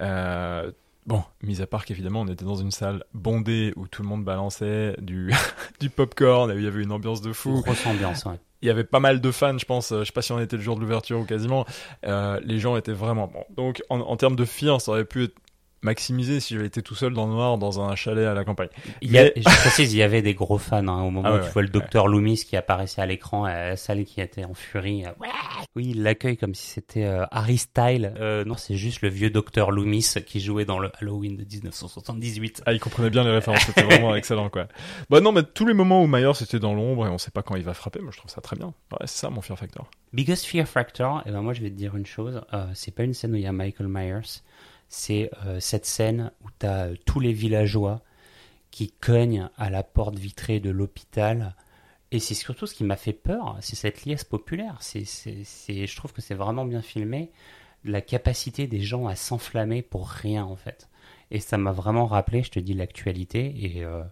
Euh, 0.01 0.71
bon, 1.07 1.23
mis 1.41 1.61
à 1.61 1.67
part 1.67 1.85
qu'évidemment, 1.85 2.21
on 2.21 2.27
était 2.27 2.45
dans 2.45 2.55
une 2.55 2.71
salle 2.71 3.03
bondée 3.13 3.73
où 3.75 3.87
tout 3.87 4.03
le 4.03 4.07
monde 4.07 4.23
balançait 4.23 4.95
du, 4.99 5.33
du 5.79 5.89
popcorn 5.89 6.51
il 6.55 6.63
y 6.63 6.67
avait 6.67 6.83
une 6.83 6.91
ambiance 6.91 7.21
de 7.21 7.33
fou. 7.33 7.61
Grosse 7.61 7.85
ambiance, 7.85 8.25
ouais. 8.25 8.39
Il 8.61 8.67
y 8.67 8.71
avait 8.71 8.83
pas 8.83 8.99
mal 8.99 9.21
de 9.21 9.31
fans, 9.31 9.57
je 9.57 9.65
pense. 9.65 9.89
Je 9.91 10.03
sais 10.03 10.11
pas 10.11 10.23
si 10.23 10.31
on 10.31 10.39
était 10.39 10.57
le 10.57 10.63
jour 10.63 10.75
de 10.75 10.81
l'ouverture 10.81 11.19
ou 11.19 11.25
quasiment. 11.25 11.65
Euh, 12.05 12.39
les 12.43 12.57
gens 12.57 12.75
étaient 12.75 12.91
vraiment 12.91 13.27
bons. 13.27 13.45
Donc, 13.55 13.83
en, 13.89 13.99
en 13.99 14.17
termes 14.17 14.35
de 14.35 14.45
fear, 14.45 14.81
ça 14.81 14.91
aurait 14.91 15.05
pu 15.05 15.25
être 15.25 15.35
maximisé 15.87 16.39
si 16.39 16.53
j'avais 16.53 16.67
été 16.67 16.81
tout 16.81 16.95
seul 16.95 17.13
dans 17.13 17.25
le 17.25 17.31
noir 17.33 17.57
dans 17.57 17.79
un 17.81 17.95
chalet 17.95 18.27
à 18.27 18.33
la 18.33 18.43
campagne. 18.43 18.67
Il 19.01 19.11
y 19.11 19.17
a, 19.17 19.23
Mais- 19.23 19.33
je 19.37 19.43
précise, 19.43 19.93
il 19.93 19.97
y 19.97 20.03
avait 20.03 20.21
des 20.21 20.33
gros 20.33 20.57
fans 20.57 20.87
hein, 20.87 21.01
au 21.03 21.09
moment 21.09 21.23
Ah 21.29 21.31
où 21.33 21.37
ouais, 21.39 21.45
tu 21.47 21.51
vois 21.53 21.61
le 21.63 21.69
docteur 21.69 22.07
Loomis 22.07 22.43
qui 22.47 22.55
apparaissait 22.57 23.01
à 23.01 23.05
l'écran, 23.05 23.45
à 23.45 23.53
la 23.69 23.75
salle 23.77 24.03
qui 24.05 24.21
était 24.21 24.45
en 24.45 24.53
furie. 24.53 25.05
euh, 25.05 25.09
Ouais 25.19 25.29
oui, 25.75 25.91
il 25.95 26.03
l'accueille 26.03 26.37
comme 26.37 26.53
si 26.55 26.67
c'était 26.67 27.03
euh, 27.05 27.25
Harry 27.31 27.57
Style. 27.57 28.13
Euh, 28.19 28.43
non, 28.45 28.55
c'est 28.57 28.75
juste 28.75 29.01
le 29.01 29.09
vieux 29.09 29.29
docteur 29.29 29.71
Loomis 29.71 30.05
qui 30.25 30.39
jouait 30.39 30.65
dans 30.65 30.79
le 30.79 30.91
Halloween 30.99 31.37
de 31.37 31.43
1978. 31.45 32.63
Ah, 32.65 32.73
il 32.73 32.79
comprenait 32.79 33.09
bien 33.09 33.23
les 33.23 33.31
références, 33.31 33.61
c'était 33.65 33.83
vraiment 33.83 34.15
excellent, 34.15 34.49
quoi. 34.49 34.67
Bah 35.09 35.21
non, 35.21 35.31
mais 35.31 35.43
tous 35.43 35.65
les 35.65 35.73
moments 35.73 36.03
où 36.03 36.07
Myers 36.07 36.31
était 36.41 36.59
dans 36.59 36.73
l'ombre 36.73 37.05
et 37.07 37.09
on 37.09 37.17
sait 37.17 37.31
pas 37.31 37.41
quand 37.43 37.55
il 37.55 37.63
va 37.63 37.73
frapper, 37.73 37.99
moi 38.01 38.11
je 38.13 38.17
trouve 38.17 38.31
ça 38.31 38.41
très 38.41 38.55
bien. 38.55 38.67
Ouais, 38.91 38.97
c'est 39.05 39.19
ça 39.19 39.29
mon 39.29 39.41
Fear 39.41 39.57
Factor. 39.57 39.89
Biggest 40.13 40.45
Fear 40.45 40.67
Factor, 40.67 41.21
et 41.25 41.31
ben 41.31 41.41
moi 41.41 41.53
je 41.53 41.61
vais 41.61 41.69
te 41.69 41.75
dire 41.75 41.95
une 41.95 42.05
chose, 42.05 42.41
euh, 42.53 42.65
c'est 42.73 42.93
pas 42.93 43.03
une 43.03 43.13
scène 43.13 43.33
où 43.33 43.35
il 43.35 43.41
y 43.43 43.47
a 43.47 43.51
Michael 43.51 43.87
Myers, 43.87 44.41
c'est 44.89 45.29
euh, 45.45 45.59
cette 45.59 45.85
scène 45.85 46.31
où 46.43 46.47
tu 46.59 46.65
as 46.65 46.89
tous 47.05 47.19
les 47.19 47.33
villageois 47.33 48.01
qui 48.71 48.91
cognent 48.91 49.49
à 49.57 49.69
la 49.69 49.83
porte 49.83 50.17
vitrée 50.17 50.59
de 50.59 50.69
l'hôpital. 50.69 51.55
Et 52.11 52.19
c'est 52.19 52.35
surtout 52.35 52.67
ce 52.67 52.73
qui 52.73 52.83
m'a 52.85 52.95
fait 52.95 53.13
peur, 53.13 53.57
c'est 53.61 53.75
cette 53.75 54.05
liesse 54.05 54.23
populaire. 54.23 54.77
C'est, 54.79 55.03
je 55.05 55.95
trouve 55.95 56.13
que 56.13 56.21
c'est 56.21 56.35
vraiment 56.35 56.63
bien 56.65 56.81
filmé, 56.81 57.31
la 57.83 58.01
capacité 58.01 58.65
des 58.67 58.81
gens 58.81 59.07
à 59.07 59.15
s'enflammer 59.15 59.81
pour 59.81 60.07
rien 60.07 60.45
en 60.45 60.55
fait. 60.55 60.89
Et 61.31 61.39
ça 61.41 61.57
m'a 61.57 61.73
vraiment 61.73 62.05
rappelé, 62.05 62.43
je 62.43 62.51
te 62.51 62.59
dis, 62.59 62.73
l'actualité. 62.73 63.53
Et, 63.77 63.83
euh, 63.83 64.03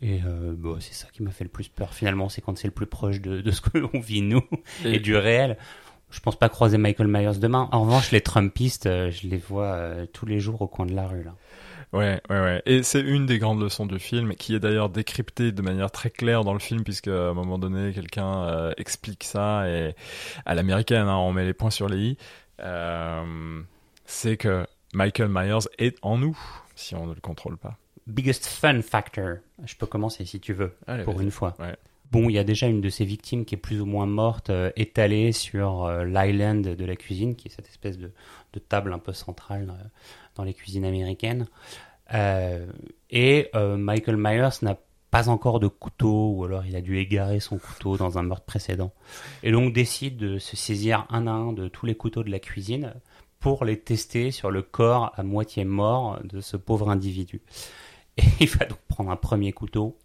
et 0.00 0.20
euh, 0.24 0.54
bon, 0.56 0.78
c'est 0.80 0.94
ça 0.94 1.08
qui 1.12 1.22
m'a 1.24 1.32
fait 1.32 1.44
le 1.44 1.50
plus 1.50 1.68
peur 1.68 1.92
finalement, 1.92 2.28
c'est 2.28 2.40
quand 2.40 2.56
c'est 2.56 2.68
le 2.68 2.74
plus 2.74 2.86
proche 2.86 3.20
de, 3.20 3.40
de 3.40 3.50
ce 3.50 3.60
que 3.60 3.78
l'on 3.78 3.98
vit 4.00 4.22
nous 4.22 4.42
et, 4.84 4.94
Et- 4.94 5.00
du 5.00 5.16
réel. 5.16 5.58
Je 6.10 6.20
pense 6.20 6.36
pas 6.36 6.48
croiser 6.48 6.78
Michael 6.78 7.08
Myers 7.08 7.38
demain. 7.38 7.68
En 7.72 7.82
revanche, 7.82 8.10
les 8.10 8.20
Trumpistes, 8.20 8.86
euh, 8.86 9.10
je 9.10 9.28
les 9.28 9.36
vois 9.36 9.74
euh, 9.74 10.06
tous 10.12 10.26
les 10.26 10.40
jours 10.40 10.60
au 10.62 10.66
coin 10.66 10.86
de 10.86 10.94
la 10.94 11.06
rue 11.06 11.22
là. 11.22 11.34
Ouais, 11.92 12.20
ouais, 12.30 12.40
ouais. 12.40 12.62
Et 12.66 12.82
c'est 12.82 13.00
une 13.00 13.26
des 13.26 13.38
grandes 13.38 13.60
leçons 13.60 13.86
du 13.86 13.98
film, 13.98 14.34
qui 14.34 14.54
est 14.54 14.60
d'ailleurs 14.60 14.90
décryptée 14.90 15.50
de 15.50 15.62
manière 15.62 15.90
très 15.90 16.10
claire 16.10 16.44
dans 16.44 16.52
le 16.52 16.60
film, 16.60 16.84
puisque 16.84 17.08
à 17.08 17.30
un 17.30 17.34
moment 17.34 17.58
donné, 17.58 17.92
quelqu'un 17.92 18.44
euh, 18.44 18.72
explique 18.76 19.24
ça, 19.24 19.68
et 19.68 19.94
à 20.46 20.54
l'américaine, 20.54 21.08
hein, 21.08 21.16
on 21.16 21.32
met 21.32 21.44
les 21.44 21.54
points 21.54 21.70
sur 21.70 21.88
les 21.88 21.98
i. 21.98 22.18
Euh, 22.60 23.62
c'est 24.04 24.36
que 24.36 24.66
Michael 24.94 25.28
Myers 25.30 25.68
est 25.78 25.96
en 26.02 26.18
nous, 26.18 26.38
si 26.76 26.94
on 26.94 27.06
ne 27.06 27.14
le 27.14 27.20
contrôle 27.20 27.56
pas. 27.56 27.76
Biggest 28.06 28.46
fun 28.46 28.82
factor. 28.82 29.38
Je 29.64 29.74
peux 29.74 29.86
commencer 29.86 30.24
si 30.24 30.38
tu 30.38 30.52
veux, 30.52 30.76
Allez, 30.86 31.04
pour 31.04 31.20
une 31.20 31.30
fois. 31.30 31.54
Ouais. 31.58 31.76
Bon, 32.10 32.28
il 32.28 32.32
y 32.32 32.38
a 32.38 32.44
déjà 32.44 32.66
une 32.66 32.80
de 32.80 32.88
ces 32.88 33.04
victimes 33.04 33.44
qui 33.44 33.54
est 33.54 33.58
plus 33.58 33.80
ou 33.80 33.86
moins 33.86 34.06
morte, 34.06 34.50
euh, 34.50 34.72
étalée 34.74 35.30
sur 35.30 35.84
euh, 35.84 36.04
l'island 36.04 36.62
de 36.62 36.84
la 36.84 36.96
cuisine, 36.96 37.36
qui 37.36 37.48
est 37.48 37.50
cette 37.52 37.68
espèce 37.68 37.98
de, 37.98 38.10
table 38.68 38.92
un 38.92 38.98
peu 38.98 39.12
centrale 39.12 39.70
euh, 39.70 39.84
dans 40.34 40.42
les 40.42 40.52
cuisines 40.54 40.84
américaines. 40.84 41.46
Euh, 42.12 42.66
et 43.10 43.50
Michael 43.54 44.16
Myers 44.16 44.58
n'a 44.62 44.76
pas 45.10 45.28
encore 45.28 45.60
de 45.60 45.68
couteau, 45.68 46.32
ou 46.36 46.44
alors 46.44 46.64
il 46.66 46.74
a 46.74 46.80
dû 46.80 46.98
égarer 46.98 47.38
son 47.38 47.58
couteau 47.58 47.96
dans 47.96 48.18
un 48.18 48.22
meurtre 48.22 48.44
précédent. 48.44 48.92
Et 49.44 49.52
donc 49.52 49.72
décide 49.72 50.16
de 50.16 50.38
se 50.38 50.56
saisir 50.56 51.06
un 51.10 51.26
à 51.28 51.30
un 51.30 51.52
de 51.52 51.68
tous 51.68 51.86
les 51.86 51.94
couteaux 51.94 52.24
de 52.24 52.30
la 52.30 52.40
cuisine 52.40 52.94
pour 53.38 53.64
les 53.64 53.78
tester 53.78 54.32
sur 54.32 54.50
le 54.50 54.62
corps 54.62 55.12
à 55.16 55.22
moitié 55.22 55.64
mort 55.64 56.20
de 56.24 56.40
ce 56.40 56.56
pauvre 56.56 56.90
individu. 56.90 57.40
Et 58.16 58.24
il 58.40 58.48
va 58.48 58.66
donc 58.66 58.78
prendre 58.88 59.10
un 59.10 59.16
premier 59.16 59.52
couteau, 59.52 59.96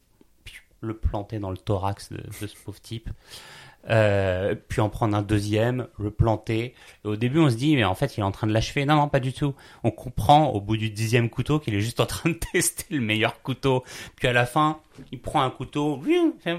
le 0.85 0.95
planter 0.95 1.39
dans 1.39 1.51
le 1.51 1.57
thorax 1.57 2.11
de, 2.11 2.21
ce 2.31 2.45
pauvre 2.63 2.79
type, 2.79 3.09
euh, 3.89 4.55
puis 4.67 4.81
en 4.81 4.89
prendre 4.89 5.15
un 5.15 5.21
deuxième, 5.21 5.87
le 5.99 6.11
planter. 6.11 6.73
Et 7.03 7.07
au 7.07 7.15
début, 7.15 7.39
on 7.39 7.49
se 7.49 7.55
dit, 7.55 7.75
mais 7.75 7.83
en 7.83 7.95
fait, 7.95 8.17
il 8.17 8.21
est 8.21 8.23
en 8.23 8.31
train 8.31 8.47
de 8.47 8.53
l'achever. 8.53 8.85
Non, 8.85 8.95
non, 8.95 9.07
pas 9.07 9.19
du 9.19 9.33
tout. 9.33 9.53
On 9.83 9.91
comprend 9.91 10.49
au 10.49 10.61
bout 10.61 10.77
du 10.77 10.89
dixième 10.89 11.29
couteau 11.29 11.59
qu'il 11.59 11.75
est 11.75 11.81
juste 11.81 11.99
en 11.99 12.05
train 12.05 12.29
de 12.31 12.35
tester 12.51 12.85
le 12.95 13.01
meilleur 13.01 13.41
couteau. 13.41 13.83
Puis 14.15 14.27
à 14.27 14.33
la 14.33 14.45
fin, 14.45 14.79
il 15.11 15.21
prend 15.21 15.43
un 15.43 15.49
couteau. 15.49 16.01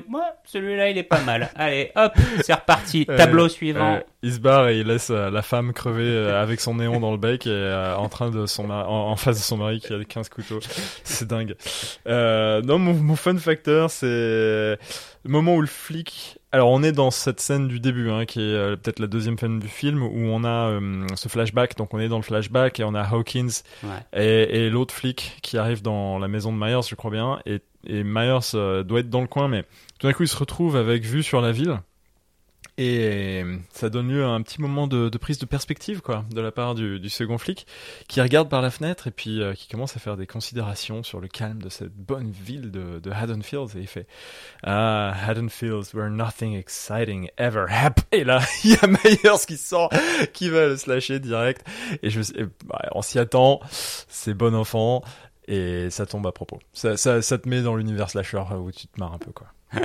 Moi, 0.08 0.24
celui-là, 0.44 0.90
il 0.90 0.98
est 0.98 1.02
pas 1.02 1.20
mal. 1.20 1.50
Allez, 1.56 1.90
hop, 1.96 2.12
c'est 2.42 2.54
reparti. 2.54 3.06
Euh, 3.08 3.16
Tableau 3.16 3.48
suivant. 3.48 3.94
Euh, 3.94 4.00
il 4.22 4.32
se 4.32 4.38
barre 4.38 4.68
et 4.68 4.78
il 4.80 4.86
laisse 4.86 5.10
la 5.10 5.42
femme 5.42 5.72
crever 5.72 6.28
avec 6.30 6.60
son 6.60 6.76
néon 6.76 7.00
dans 7.00 7.12
le 7.12 7.18
bec 7.18 7.46
et 7.46 7.94
en 7.96 8.08
train 8.08 8.30
de 8.30 8.46
son 8.46 8.70
en, 8.70 9.10
en 9.10 9.16
face 9.16 9.38
de 9.38 9.42
son 9.42 9.56
mari 9.56 9.80
qui 9.80 9.92
a 9.92 10.02
15 10.02 10.28
couteaux. 10.28 10.58
C'est 11.04 11.28
dingue. 11.28 11.54
Non, 12.06 12.78
mon, 12.78 12.94
mon 12.94 13.16
fun 13.16 13.36
factor, 13.38 13.90
c'est 13.90 14.06
le 14.06 14.78
moment 15.26 15.54
où 15.56 15.60
le 15.60 15.66
flic. 15.66 16.38
Alors, 16.52 16.70
on 16.70 16.82
est 16.82 16.92
dans 16.92 17.10
cette 17.10 17.40
scène 17.40 17.68
du 17.68 17.80
début, 17.80 18.08
hein, 18.10 18.24
qui 18.24 18.40
est 18.40 18.54
euh, 18.54 18.76
peut-être 18.76 18.98
la 19.00 19.08
deuxième 19.08 19.36
scène 19.36 19.58
du 19.58 19.68
film, 19.68 20.02
où 20.02 20.10
on 20.28 20.44
a 20.44 20.70
euh, 20.70 21.06
ce 21.14 21.28
flashback. 21.28 21.76
Donc, 21.76 21.92
on 21.92 21.98
est 21.98 22.08
dans 22.08 22.16
le 22.16 22.22
flashback 22.22 22.80
et 22.80 22.84
on 22.84 22.94
a 22.94 23.02
Hawkins 23.02 23.48
Ouais. 23.82 23.88
et, 24.14 24.64
et 24.66 24.70
l'autre 24.70 24.94
flic 24.94 25.38
qui 25.42 25.58
arrive 25.58 25.82
dans 25.82 26.18
la 26.18 26.28
maison 26.28 26.52
de 26.52 26.58
Myers, 26.58 26.86
je 26.88 26.94
crois 26.94 27.10
bien, 27.10 27.40
et, 27.46 27.60
et 27.86 28.04
Myers 28.04 28.38
euh, 28.54 28.84
doit 28.84 29.00
être 29.00 29.10
dans 29.10 29.20
le 29.20 29.26
coin, 29.26 29.48
mais 29.48 29.64
tout 29.98 30.06
d'un 30.06 30.12
coup 30.12 30.22
il 30.22 30.28
se 30.28 30.36
retrouve 30.36 30.76
avec 30.76 31.02
vue 31.04 31.22
sur 31.22 31.40
la 31.40 31.52
ville, 31.52 31.80
et 32.78 33.42
ça 33.72 33.88
donne 33.88 34.08
lieu 34.08 34.24
à 34.24 34.28
un 34.28 34.42
petit 34.42 34.60
moment 34.60 34.86
de, 34.86 35.08
prise 35.16 35.38
de 35.38 35.46
perspective, 35.46 36.02
quoi, 36.02 36.26
de 36.30 36.40
la 36.40 36.52
part 36.52 36.74
du, 36.74 37.08
second 37.08 37.38
flic, 37.38 37.66
qui 38.06 38.20
regarde 38.20 38.50
par 38.50 38.60
la 38.60 38.70
fenêtre 38.70 39.06
et 39.06 39.10
puis 39.10 39.40
euh, 39.40 39.54
qui 39.54 39.68
commence 39.68 39.96
à 39.96 40.00
faire 40.00 40.16
des 40.16 40.26
considérations 40.26 41.02
sur 41.02 41.20
le 41.20 41.28
calme 41.28 41.62
de 41.62 41.70
cette 41.70 41.94
bonne 41.94 42.30
ville 42.30 42.70
de, 42.70 42.98
de 42.98 43.10
Haddonfield, 43.10 43.76
et 43.76 43.80
il 43.80 43.86
fait 43.86 44.06
Ah, 44.62 45.14
Haddonfield, 45.26 45.86
where 45.94 46.10
nothing 46.10 46.54
exciting 46.54 47.30
ever 47.38 47.64
happened. 47.70 48.06
Et 48.12 48.24
là, 48.24 48.40
il 48.64 48.72
y 48.72 48.76
a 48.76 48.86
Myers 48.86 49.46
qui 49.46 49.56
sort, 49.56 49.90
qui 50.34 50.50
va 50.50 50.66
le 50.66 50.76
slasher 50.76 51.18
direct, 51.18 51.66
et 52.02 52.10
je, 52.10 52.20
et, 52.20 52.44
bah, 52.66 52.82
on 52.92 53.00
s'y 53.00 53.18
attend, 53.18 53.60
c'est 53.70 54.34
bon 54.34 54.54
enfant, 54.54 55.02
et 55.48 55.88
ça 55.88 56.04
tombe 56.04 56.26
à 56.26 56.32
propos. 56.32 56.58
Ça, 56.74 56.96
ça, 56.96 57.20
te 57.20 57.48
met 57.48 57.62
dans 57.62 57.74
l'univers 57.74 58.10
slasher 58.10 58.42
où 58.58 58.70
tu 58.70 58.86
te 58.86 59.00
marres 59.00 59.14
un 59.14 59.18
peu, 59.18 59.32
quoi. 59.32 59.46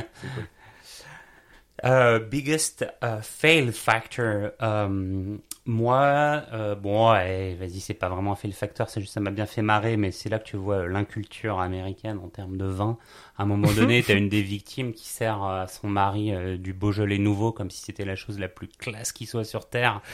Euh, 1.84 2.20
biggest 2.20 2.86
euh, 3.04 3.22
fail 3.22 3.72
factor. 3.72 4.52
Euh, 4.62 5.38
moi, 5.66 6.44
euh, 6.54 6.74
bon, 6.76 7.12
ouais, 7.12 7.56
vas-y, 7.60 7.80
c'est 7.80 7.94
pas 7.94 8.10
vraiment 8.10 8.32
un 8.32 8.36
fail 8.36 8.52
factor, 8.52 8.90
c'est 8.90 9.00
juste 9.00 9.14
ça 9.14 9.20
m'a 9.20 9.30
bien 9.30 9.46
fait 9.46 9.62
marrer, 9.62 9.96
mais 9.96 10.12
c'est 10.12 10.28
là 10.30 10.40
que 10.40 10.44
tu 10.46 10.58
vois 10.58 10.88
l'inculture 10.88 11.60
américaine 11.60 12.18
en 12.18 12.30
termes 12.30 12.58
de 12.58 12.66
vin. 12.66 12.98
À 13.38 13.44
un 13.44 13.46
moment 13.46 13.72
donné, 13.72 14.02
t'as 14.04 14.16
une 14.16 14.30
des 14.30 14.42
victimes 14.42 14.92
qui 14.92 15.08
sert 15.08 15.42
à 15.44 15.68
son 15.68 15.88
mari 15.88 16.34
euh, 16.34 16.58
du 16.58 16.74
Beaujolais 16.74 17.20
nouveau, 17.20 17.52
comme 17.52 17.70
si 17.70 17.82
c'était 17.82 18.06
la 18.06 18.16
chose 18.16 18.40
la 18.40 18.48
plus 18.48 18.68
classe 18.68 19.12
qui 19.12 19.26
soit 19.26 19.44
sur 19.46 19.68
terre. 19.70 20.02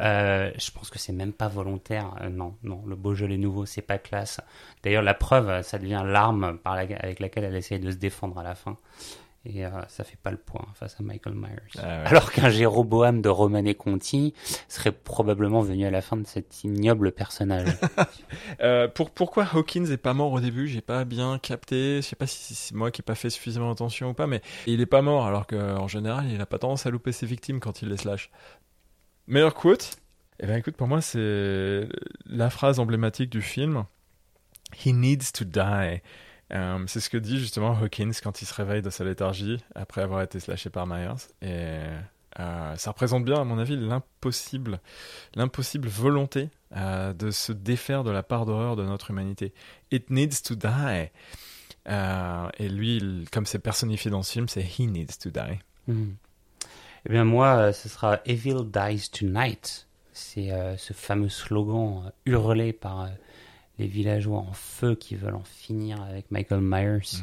Euh, 0.00 0.50
je 0.58 0.70
pense 0.70 0.90
que 0.90 0.98
c'est 0.98 1.12
même 1.12 1.32
pas 1.32 1.48
volontaire. 1.48 2.14
Euh, 2.20 2.28
non, 2.28 2.54
non, 2.62 2.82
le 2.86 2.96
Beaujolais 2.96 3.38
nouveau, 3.38 3.64
c'est 3.64 3.80
pas 3.82 3.96
classe. 3.98 4.40
D'ailleurs, 4.82 5.02
la 5.02 5.14
preuve, 5.14 5.62
ça 5.62 5.78
devient 5.78 6.02
l'arme 6.04 6.58
par 6.58 6.74
la- 6.76 6.82
avec 6.82 7.18
laquelle 7.20 7.44
elle 7.44 7.56
essaye 7.56 7.80
de 7.80 7.90
se 7.90 7.96
défendre 7.96 8.38
à 8.38 8.42
la 8.42 8.54
fin. 8.54 8.76
Et 9.48 9.64
euh, 9.64 9.70
ça 9.86 10.02
fait 10.02 10.18
pas 10.20 10.32
le 10.32 10.38
point 10.38 10.66
face 10.74 10.96
à 10.98 11.04
Michael 11.04 11.34
Myers. 11.36 11.50
Ah 11.78 11.82
ouais. 11.82 12.06
Alors 12.06 12.32
qu'un 12.32 12.50
Jéroboam 12.50 13.22
de 13.22 13.28
Romané 13.28 13.76
Conti 13.76 14.34
serait 14.68 14.90
probablement 14.90 15.60
venu 15.60 15.86
à 15.86 15.90
la 15.90 16.02
fin 16.02 16.16
de 16.16 16.26
cet 16.26 16.64
ignoble 16.64 17.12
personnage. 17.12 17.68
Euh, 18.60 18.88
pour, 18.88 19.10
pourquoi 19.10 19.44
Hawkins 19.52 19.84
est 19.86 19.96
pas 19.96 20.14
mort 20.14 20.32
au 20.32 20.40
début? 20.40 20.66
J'ai 20.66 20.80
pas 20.80 21.04
bien 21.04 21.38
capté. 21.38 21.96
Je 21.96 22.00
sais 22.02 22.16
pas 22.16 22.26
si 22.26 22.54
c'est 22.54 22.74
moi 22.74 22.90
qui 22.90 23.00
ai 23.00 23.04
pas 23.04 23.14
fait 23.14 23.30
suffisamment 23.30 23.70
attention 23.70 24.10
ou 24.10 24.14
pas, 24.14 24.26
mais 24.26 24.40
il 24.66 24.80
est 24.80 24.86
pas 24.86 25.02
mort 25.02 25.26
alors 25.26 25.46
qu'en 25.46 25.86
général, 25.88 26.26
il 26.30 26.40
a 26.40 26.46
pas 26.46 26.58
tendance 26.58 26.86
à 26.86 26.90
louper 26.90 27.12
ses 27.12 27.26
victimes 27.26 27.60
quand 27.60 27.82
il 27.82 27.88
les 27.88 27.96
slash. 27.96 28.30
Meilleur 29.26 29.54
quote? 29.54 29.96
Eh 30.40 30.46
ben 30.46 30.56
écoute, 30.56 30.76
pour 30.76 30.88
moi, 30.88 31.00
c'est 31.00 31.88
la 32.26 32.50
phrase 32.50 32.78
emblématique 32.78 33.30
du 33.30 33.42
film. 33.42 33.84
He 34.84 34.92
needs 34.92 35.32
to 35.32 35.44
die. 35.44 36.02
Euh, 36.52 36.84
c'est 36.86 37.00
ce 37.00 37.10
que 37.10 37.16
dit 37.16 37.38
justement 37.38 37.76
Hawkins 37.76 38.12
quand 38.22 38.40
il 38.40 38.46
se 38.46 38.54
réveille 38.54 38.82
de 38.82 38.90
sa 38.90 39.04
léthargie 39.04 39.58
après 39.74 40.02
avoir 40.02 40.22
été 40.22 40.38
slashé 40.40 40.70
par 40.70 40.86
Myers. 40.86 41.28
Et 41.42 41.80
euh, 42.38 42.76
ça 42.76 42.90
représente 42.90 43.24
bien, 43.24 43.40
à 43.40 43.44
mon 43.44 43.58
avis, 43.58 43.76
l'impossible, 43.76 44.80
l'impossible 45.34 45.88
volonté 45.88 46.50
euh, 46.76 47.12
de 47.12 47.30
se 47.30 47.52
défaire 47.52 48.04
de 48.04 48.10
la 48.10 48.22
part 48.22 48.46
d'horreur 48.46 48.76
de 48.76 48.84
notre 48.84 49.10
humanité. 49.10 49.52
It 49.90 50.10
needs 50.10 50.42
to 50.44 50.54
die. 50.54 51.10
Et 52.58 52.68
lui, 52.68 53.26
comme 53.32 53.46
c'est 53.46 53.60
personnifié 53.60 54.10
dans 54.10 54.22
ce 54.22 54.32
film, 54.32 54.48
c'est 54.48 54.62
He 54.62 54.80
needs 54.80 55.18
to 55.20 55.30
die. 55.30 55.58
Hmm. 55.86 56.14
Eh 57.06 57.12
bien 57.12 57.24
moi, 57.24 57.72
ce 57.72 57.88
sera 57.88 58.20
Evil 58.24 58.64
Dies 58.64 59.08
Tonight. 59.10 59.86
C'est 60.12 60.50
ce 60.78 60.92
fameux 60.92 61.28
slogan 61.28 62.10
hurlé 62.24 62.72
par 62.72 63.08
les 63.78 63.86
villageois 63.86 64.38
en 64.38 64.52
feu 64.52 64.94
qui 64.94 65.16
veulent 65.16 65.34
en 65.34 65.44
finir 65.44 66.02
avec 66.02 66.30
Michael 66.30 66.60
Myers. 66.60 67.22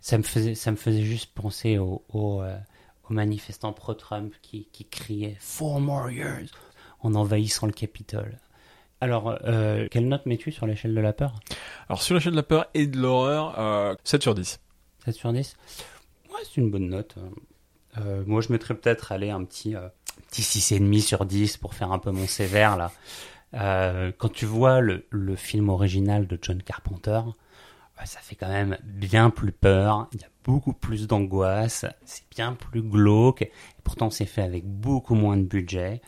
Ça 0.00 0.18
me 0.18 0.22
faisait, 0.22 0.54
ça 0.54 0.70
me 0.70 0.76
faisait 0.76 1.02
juste 1.02 1.32
penser 1.34 1.78
aux, 1.78 2.02
euh, 2.14 2.58
manifestants 3.10 3.72
pro-Trump 3.72 4.34
qui, 4.42 4.68
qui 4.72 4.84
criaient 4.86 5.36
Four 5.38 5.80
more 5.80 6.10
years 6.10 6.48
en 7.00 7.14
envahissant 7.14 7.66
le 7.66 7.72
Capitole. 7.72 8.38
Alors, 9.00 9.38
euh, 9.44 9.86
quelle 9.90 10.08
note 10.08 10.24
mets-tu 10.24 10.50
sur 10.50 10.66
l'échelle 10.66 10.94
de 10.94 11.00
la 11.00 11.12
peur? 11.12 11.38
Alors 11.88 12.00
sur 12.00 12.14
l'échelle 12.14 12.32
de 12.32 12.36
la 12.38 12.42
peur 12.42 12.66
et 12.72 12.86
de 12.86 12.98
l'horreur, 12.98 13.58
euh, 13.58 13.94
7 14.04 14.22
sur 14.22 14.34
10. 14.34 14.60
7 15.04 15.14
sur 15.14 15.32
10 15.32 15.56
Ouais, 16.30 16.40
c'est 16.44 16.60
une 16.60 16.70
bonne 16.70 16.88
note. 16.88 17.16
Euh, 17.98 18.24
moi, 18.26 18.40
je 18.40 18.50
mettrais 18.52 18.74
peut-être 18.74 19.12
aller 19.12 19.30
un 19.30 19.44
petit, 19.44 19.76
euh, 19.76 19.88
petit 20.28 20.42
6,5 20.42 21.00
sur 21.00 21.26
10 21.26 21.58
pour 21.58 21.74
faire 21.74 21.92
un 21.92 21.98
peu 21.98 22.10
mon 22.10 22.26
sévère 22.26 22.76
là. 22.76 22.92
Euh, 23.54 24.12
quand 24.16 24.32
tu 24.32 24.46
vois 24.46 24.80
le, 24.80 25.04
film 25.36 25.68
original 25.68 26.26
de 26.26 26.38
John 26.40 26.62
Carpenter, 26.62 27.20
ouais, 27.98 28.06
ça 28.06 28.20
fait 28.20 28.34
quand 28.34 28.48
même 28.48 28.76
bien 28.84 29.30
plus 29.30 29.52
peur. 29.52 30.08
Il 30.12 30.20
y 30.20 30.24
a 30.24 30.28
beaucoup 30.44 30.72
plus 30.72 31.06
d'angoisse. 31.06 31.86
C'est 32.04 32.28
bien 32.30 32.52
plus 32.52 32.82
glauque. 32.82 33.42
Et 33.42 33.52
pourtant, 33.82 34.10
c'est 34.10 34.26
fait 34.26 34.42
avec 34.42 34.64
beaucoup 34.64 35.14
moins 35.14 35.36
de 35.36 35.44
budget. 35.44 36.00